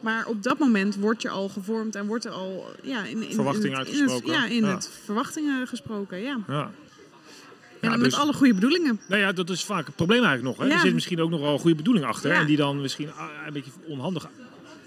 Maar 0.00 0.26
op 0.26 0.42
dat 0.42 0.58
moment 0.58 0.96
word 0.96 1.22
je 1.22 1.28
al 1.28 1.48
gevormd 1.48 1.94
en 1.94 2.06
wordt 2.06 2.24
er 2.24 2.30
al 2.30 2.66
ja, 2.82 3.04
in, 3.04 3.22
in, 3.22 3.34
Verwachtingen 3.34 3.70
in 3.70 3.78
het, 3.78 3.88
in 3.88 3.92
het- 4.02 4.10
uitgesproken. 4.10 4.40
ja, 4.40 4.46
in 4.56 4.64
Ja. 4.64 4.74
het 4.74 4.90
verwachtingen 5.04 5.66
gesproken. 5.66 6.18
Ja. 6.20 6.38
Ja. 6.48 6.70
En 7.80 7.90
Ja, 7.90 7.96
met 7.96 8.04
dus- 8.04 8.14
alle 8.18 8.32
goede 8.32 8.54
bedoelingen. 8.54 9.00
Nou 9.08 9.20
ja, 9.20 9.32
dat 9.32 9.50
is 9.50 9.64
vaak 9.64 9.86
het 9.86 9.96
probleem 9.96 10.24
eigenlijk 10.24 10.56
nog. 10.56 10.66
Hè? 10.66 10.72
Ja. 10.72 10.78
Er 10.78 10.86
zit 10.86 10.94
misschien 10.94 11.20
ook 11.20 11.30
nog 11.30 11.40
wel 11.40 11.52
een 11.52 11.58
goede 11.58 11.76
bedoeling 11.76 12.06
achter. 12.06 12.30
Ja. 12.32 12.40
En 12.40 12.46
die 12.46 12.56
dan 12.56 12.80
misschien 12.80 13.12
ah, 13.12 13.28
een 13.46 13.52
beetje 13.52 13.70
onhandig 13.86 14.28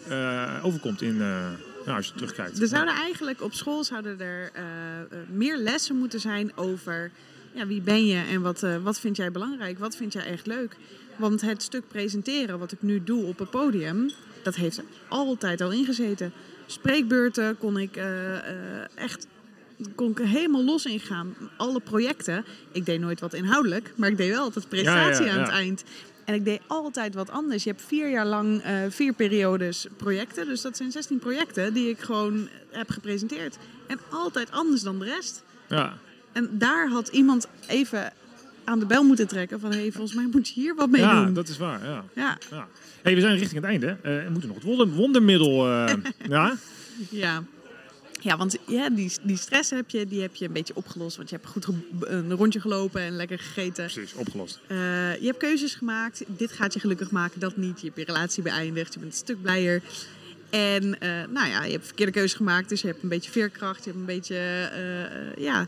eh, 0.09 0.59
overkomt 0.63 1.01
in, 1.01 1.21
eh, 1.21 1.47
ja, 1.87 1.95
als 1.95 2.07
je 2.07 2.13
terugkijkt. 2.13 2.61
Er 2.61 2.67
zouden 2.67 2.93
eigenlijk 2.93 3.41
op 3.41 3.53
school 3.53 3.83
zouden 3.83 4.19
er 4.19 4.51
eh, 4.53 4.63
eh, 4.63 5.05
meer 5.29 5.57
lessen 5.57 5.97
moeten 5.97 6.19
zijn 6.19 6.51
over 6.55 7.11
ja, 7.53 7.67
wie 7.67 7.81
ben 7.81 8.05
je 8.05 8.23
en 8.29 8.41
wat, 8.41 8.63
eh, 8.63 8.77
wat 8.83 8.99
vind 8.99 9.15
jij 9.15 9.31
belangrijk, 9.31 9.79
wat 9.79 9.95
vind 9.95 10.13
jij 10.13 10.25
echt 10.25 10.45
leuk. 10.45 10.75
Want 11.15 11.41
het 11.41 11.63
stuk 11.63 11.87
presenteren 11.87 12.59
wat 12.59 12.71
ik 12.71 12.81
nu 12.81 13.03
doe 13.03 13.25
op 13.25 13.39
het 13.39 13.49
podium, 13.49 14.09
dat 14.43 14.55
heeft 14.55 14.77
er 14.77 14.83
altijd 15.07 15.61
al 15.61 15.71
ingezeten. 15.71 16.31
Spreekbeurten 16.65 17.57
kon 17.57 17.77
ik 17.77 17.99
echt 18.95 19.27
kon 19.95 20.11
ik 20.11 20.17
helemaal 20.17 20.63
los 20.63 20.85
in 20.85 20.99
gaan. 20.99 21.35
Alle 21.57 21.79
projecten. 21.79 22.45
Ik 22.71 22.85
deed 22.85 22.99
nooit 22.99 23.19
wat 23.19 23.33
inhoudelijk, 23.33 23.93
maar 23.95 24.09
ik 24.09 24.17
deed 24.17 24.29
wel 24.29 24.43
altijd 24.43 24.69
presentatie 24.69 25.25
Ja, 25.25 25.31
ja, 25.31 25.37
aan 25.37 25.43
het 25.43 25.51
eind. 25.51 25.83
En 26.27 26.33
ik 26.33 26.45
deed 26.45 26.61
altijd 26.67 27.13
wat 27.13 27.29
anders. 27.29 27.63
Je 27.63 27.69
hebt 27.69 27.81
vier 27.81 28.09
jaar 28.09 28.25
lang 28.25 28.61
eh, 28.61 28.75
vier 28.89 29.13
periodes 29.13 29.87
projecten. 29.97 30.45
Dus 30.47 30.61
dat 30.61 30.77
zijn 30.77 30.91
16 30.91 31.19
projecten 31.19 31.73
die 31.73 31.89
ik 31.89 31.99
gewoon 31.99 32.49
heb 32.71 32.89
gepresenteerd. 32.89 33.57
En 33.87 33.99
altijd 34.11 34.51
anders 34.51 34.81
dan 34.81 34.99
de 34.99 35.05
rest. 35.05 35.43
Ja. 35.69 35.97
En 36.31 36.49
daar 36.51 36.89
had 36.89 37.07
iemand 37.07 37.47
even 37.67 38.13
aan 38.63 38.79
de 38.79 38.85
bel 38.85 39.03
moeten 39.03 39.27
trekken 39.27 39.59
van... 39.59 39.71
hé, 39.71 39.77
hey, 39.79 39.91
volgens 39.91 40.13
mij 40.15 40.27
moet 40.31 40.47
je 40.47 40.53
hier 40.53 40.75
wat 40.75 40.89
mee 40.89 41.01
ja, 41.01 41.23
doen. 41.23 41.33
dat 41.33 41.47
is 41.47 41.57
waar. 41.57 41.85
Ja. 41.85 42.03
Ja, 42.13 42.37
Ja. 42.51 42.67
Hey, 43.01 43.15
we 43.15 43.21
zijn 43.21 43.37
richting 43.37 43.61
het 43.61 43.69
einde. 43.69 43.87
Eh 43.87 44.23
we 44.23 44.29
moeten 44.29 44.47
nog 44.49 44.57
het 44.57 44.65
wonder, 44.65 44.87
wondermiddel. 44.87 45.67
eh, 45.71 45.93
ja? 46.29 46.57
ja. 47.09 47.43
Ja, 48.27 48.37
want 48.37 48.57
ja, 48.67 48.89
die, 48.89 49.11
die 49.21 49.37
stress 49.37 49.69
heb 49.69 49.89
je, 49.89 50.07
die 50.07 50.21
heb 50.21 50.35
je 50.35 50.45
een 50.45 50.53
beetje 50.53 50.75
opgelost. 50.75 51.17
Want 51.17 51.29
je 51.29 51.35
hebt 51.35 51.47
goed 51.47 51.67
een 51.99 52.33
rondje 52.33 52.59
gelopen 52.59 53.01
en 53.01 53.15
lekker 53.15 53.39
gegeten. 53.39 53.85
Precies, 53.85 54.13
opgelost. 54.13 54.59
Eh, 54.67 54.77
je 55.19 55.25
hebt 55.25 55.37
keuzes 55.37 55.75
gemaakt. 55.75 56.23
Dit 56.27 56.51
gaat 56.51 56.73
je 56.73 56.79
gelukkig 56.79 57.11
maken, 57.11 57.39
dat 57.39 57.57
niet. 57.57 57.79
Je 57.79 57.85
hebt 57.85 57.99
je 57.99 58.05
relatie 58.05 58.43
beëindigd. 58.43 58.93
Je 58.93 58.99
bent 58.99 59.11
een 59.11 59.17
stuk 59.17 59.41
blijer. 59.41 59.81
En 60.49 60.99
eh, 60.99 61.09
nou 61.29 61.47
ja, 61.47 61.63
je 61.63 61.71
hebt 61.71 61.85
verkeerde 61.85 62.11
keuzes 62.11 62.33
gemaakt. 62.33 62.69
Dus 62.69 62.81
je 62.81 62.87
hebt 62.87 63.03
een 63.03 63.09
beetje 63.09 63.31
veerkracht. 63.31 63.83
Je 63.83 63.89
hebt 63.89 63.99
een 63.99 64.15
beetje 64.15 64.35
eh, 64.35 65.43
ja, 65.43 65.67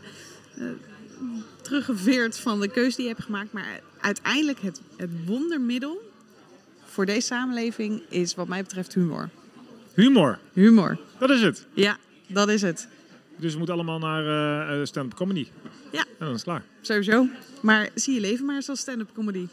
teruggeveerd 1.62 2.38
van 2.38 2.60
de 2.60 2.68
keuze 2.68 2.96
die 2.96 3.06
je 3.06 3.12
hebt 3.12 3.24
gemaakt. 3.24 3.52
Maar 3.52 3.80
uiteindelijk 4.00 4.60
het, 4.60 4.80
het 4.96 5.10
wondermiddel 5.26 6.10
voor 6.84 7.06
deze 7.06 7.26
samenleving 7.26 8.02
is 8.08 8.34
wat 8.34 8.48
mij 8.48 8.62
betreft 8.62 8.94
humor. 8.94 9.28
Humor, 9.94 10.38
Humor. 10.52 10.98
dat 11.18 11.30
is 11.30 11.42
het. 11.42 11.66
Ja, 11.74 11.98
dat 12.32 12.48
is 12.48 12.62
het. 12.62 12.88
Dus 13.36 13.52
we 13.52 13.56
moeten 13.58 13.74
allemaal 13.74 13.98
naar 13.98 14.26
eh, 14.26 14.80
eh, 14.80 14.86
stand-up 14.86 15.18
comedy. 15.18 15.46
Ja. 15.92 16.00
En 16.00 16.06
dan 16.18 16.28
is 16.28 16.34
het 16.34 16.42
klaar. 16.42 16.62
Sowieso. 16.80 17.26
Maar 17.60 17.88
zie 17.94 18.14
je 18.14 18.20
leven 18.20 18.44
maar 18.44 18.54
eens 18.54 18.68
als 18.68 18.80
stand-up 18.80 19.10
comedy. 19.14 19.46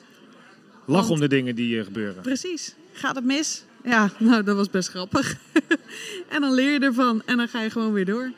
Lach 0.86 1.00
Want- 1.00 1.10
om 1.10 1.20
de 1.20 1.28
dingen 1.28 1.56
die 1.56 1.80
eh, 1.80 1.86
gebeuren. 1.86 2.22
Precies. 2.22 2.76
Gaat 2.92 3.16
het 3.16 3.26
mis? 3.26 3.64
Ja, 3.84 4.12
nou, 4.18 4.44
dat 4.44 4.56
was 4.56 4.70
best 4.70 4.90
grappig. 4.90 5.36
en 6.36 6.42
dan 6.42 6.54
leer 6.54 6.72
je 6.72 6.80
ervan 6.80 7.22
en 7.26 7.38
dan 7.38 7.48
ga 7.48 7.62
je 7.62 7.70
gewoon 7.70 7.94
weer 7.94 8.06
door. 8.06 8.32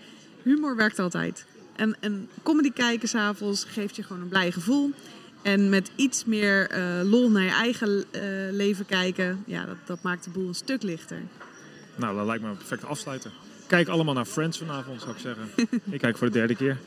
Humor 0.43 0.75
werkt 0.75 0.99
altijd. 0.99 1.45
En, 1.75 1.95
en 1.99 2.29
comedy 2.43 2.71
kijken 2.71 3.07
s'avonds 3.07 3.63
geeft 3.63 3.95
je 3.95 4.03
gewoon 4.03 4.21
een 4.21 4.27
blij 4.27 4.51
gevoel. 4.51 4.91
En 5.41 5.69
met 5.69 5.91
iets 5.95 6.25
meer 6.25 6.69
lol 7.03 7.29
naar 7.29 7.43
je 7.43 7.49
eigen 7.49 8.05
leven 8.51 8.85
kijken, 8.85 9.43
ja, 9.45 9.65
dat, 9.65 9.75
dat 9.85 10.01
maakt 10.01 10.23
de 10.23 10.29
boel 10.29 10.47
een 10.47 10.55
stuk 10.55 10.83
lichter. 10.83 11.21
Nou, 11.95 12.15
dat 12.15 12.25
lijkt 12.25 12.43
me 12.43 12.49
een 12.49 12.57
perfecte 12.57 12.85
afsluiter. 12.85 13.31
Kijk 13.69 13.87
allemaal 13.87 14.13
naar 14.13 14.25
Friends 14.25 14.57
vanavond, 14.57 15.01
zou 15.01 15.13
ik 15.13 15.19
zeggen. 15.21 15.43
ik 15.95 15.99
kijk 15.99 16.17
voor 16.17 16.27
de 16.27 16.33
derde 16.33 16.55
keer. 16.55 16.77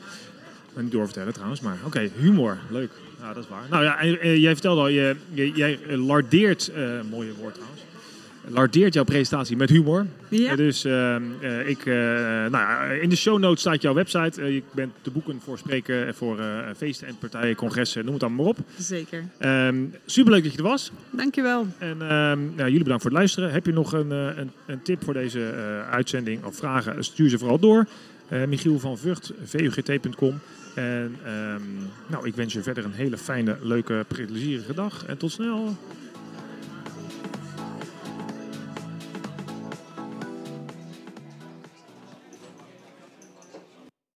En 0.75 0.83
niet 0.83 0.91
doorvertellen 0.91 1.33
trouwens, 1.33 1.61
maar 1.61 1.77
oké, 1.85 2.09
humor. 2.17 2.57
Leuk. 2.69 2.91
Ja, 3.21 3.33
dat 3.33 3.43
is 3.43 3.49
waar. 3.49 3.63
Nou 3.69 3.83
ja, 3.83 3.99
en, 3.99 4.39
jij 4.39 4.53
vertelde 4.53 4.81
al, 4.81 4.87
je, 4.87 5.15
je- 5.33 5.51
jij 5.51 5.79
eh, 5.87 6.05
lardeert, 6.05 6.67
eh 6.67 6.83
mooie 7.09 7.33
woord 7.33 7.53
trouwens, 7.53 7.81
lardeert 8.47 8.93
jouw 8.93 9.03
presentatie 9.03 9.57
met 9.57 9.69
humor. 9.69 10.05
Ja. 10.27 10.51
Eh, 10.51 10.57
dus 10.57 10.85
eh, 10.85 11.15
eh, 11.15 11.67
ik, 11.67 11.85
eh, 11.85 11.93
nou 11.93 12.51
ja, 12.51 12.83
in 12.83 13.09
de 13.09 13.15
show 13.15 13.39
notes 13.39 13.59
staat 13.59 13.81
jouw 13.81 13.93
website. 13.93 14.41
Eh, 14.41 14.53
je 14.53 14.63
bent 14.71 14.91
te 15.01 15.11
boeken 15.11 15.39
voor 15.43 15.57
spreken, 15.57 16.15
voor 16.15 16.39
feesten 16.77 17.07
en 17.07 17.17
partijen, 17.17 17.55
congressen, 17.55 18.05
noem 18.05 18.13
het 18.13 18.23
allemaal 18.23 18.45
maar 18.45 18.53
op. 18.53 18.57
Zeker. 18.77 19.23
Ehm 19.37 19.75
superleuk 20.05 20.43
dat 20.43 20.51
je 20.51 20.57
er 20.57 20.63
was. 20.63 20.91
Dankjewel. 21.09 21.67
En 21.77 22.01
ehm, 22.01 22.39
nou, 22.55 22.69
jullie 22.69 22.83
bedankt 22.83 23.01
voor 23.01 23.11
het 23.11 23.19
luisteren. 23.19 23.51
Heb 23.51 23.65
je 23.65 23.73
nog 23.73 23.93
een, 23.93 24.11
een, 24.11 24.51
een 24.65 24.81
tip 24.81 25.03
voor 25.03 25.13
deze 25.13 25.39
uitzending 25.91 26.43
of 26.43 26.55
vragen? 26.55 27.03
Stuur 27.03 27.29
ze 27.29 27.37
vooral 27.37 27.59
door. 27.59 27.85
Michiel 28.47 28.79
van 28.79 28.97
Vught, 28.97 29.33
vugt.com. 29.43 30.39
En 30.75 31.15
ehm, 31.25 31.61
nou, 32.07 32.27
ik 32.27 32.35
wens 32.35 32.53
je 32.53 32.61
verder 32.61 32.85
een 32.85 32.93
hele 32.93 33.17
fijne, 33.17 33.57
leuke, 33.61 34.05
plezierige 34.07 34.73
dag. 34.73 35.05
En 35.05 35.17
tot 35.17 35.31
snel. 35.31 35.77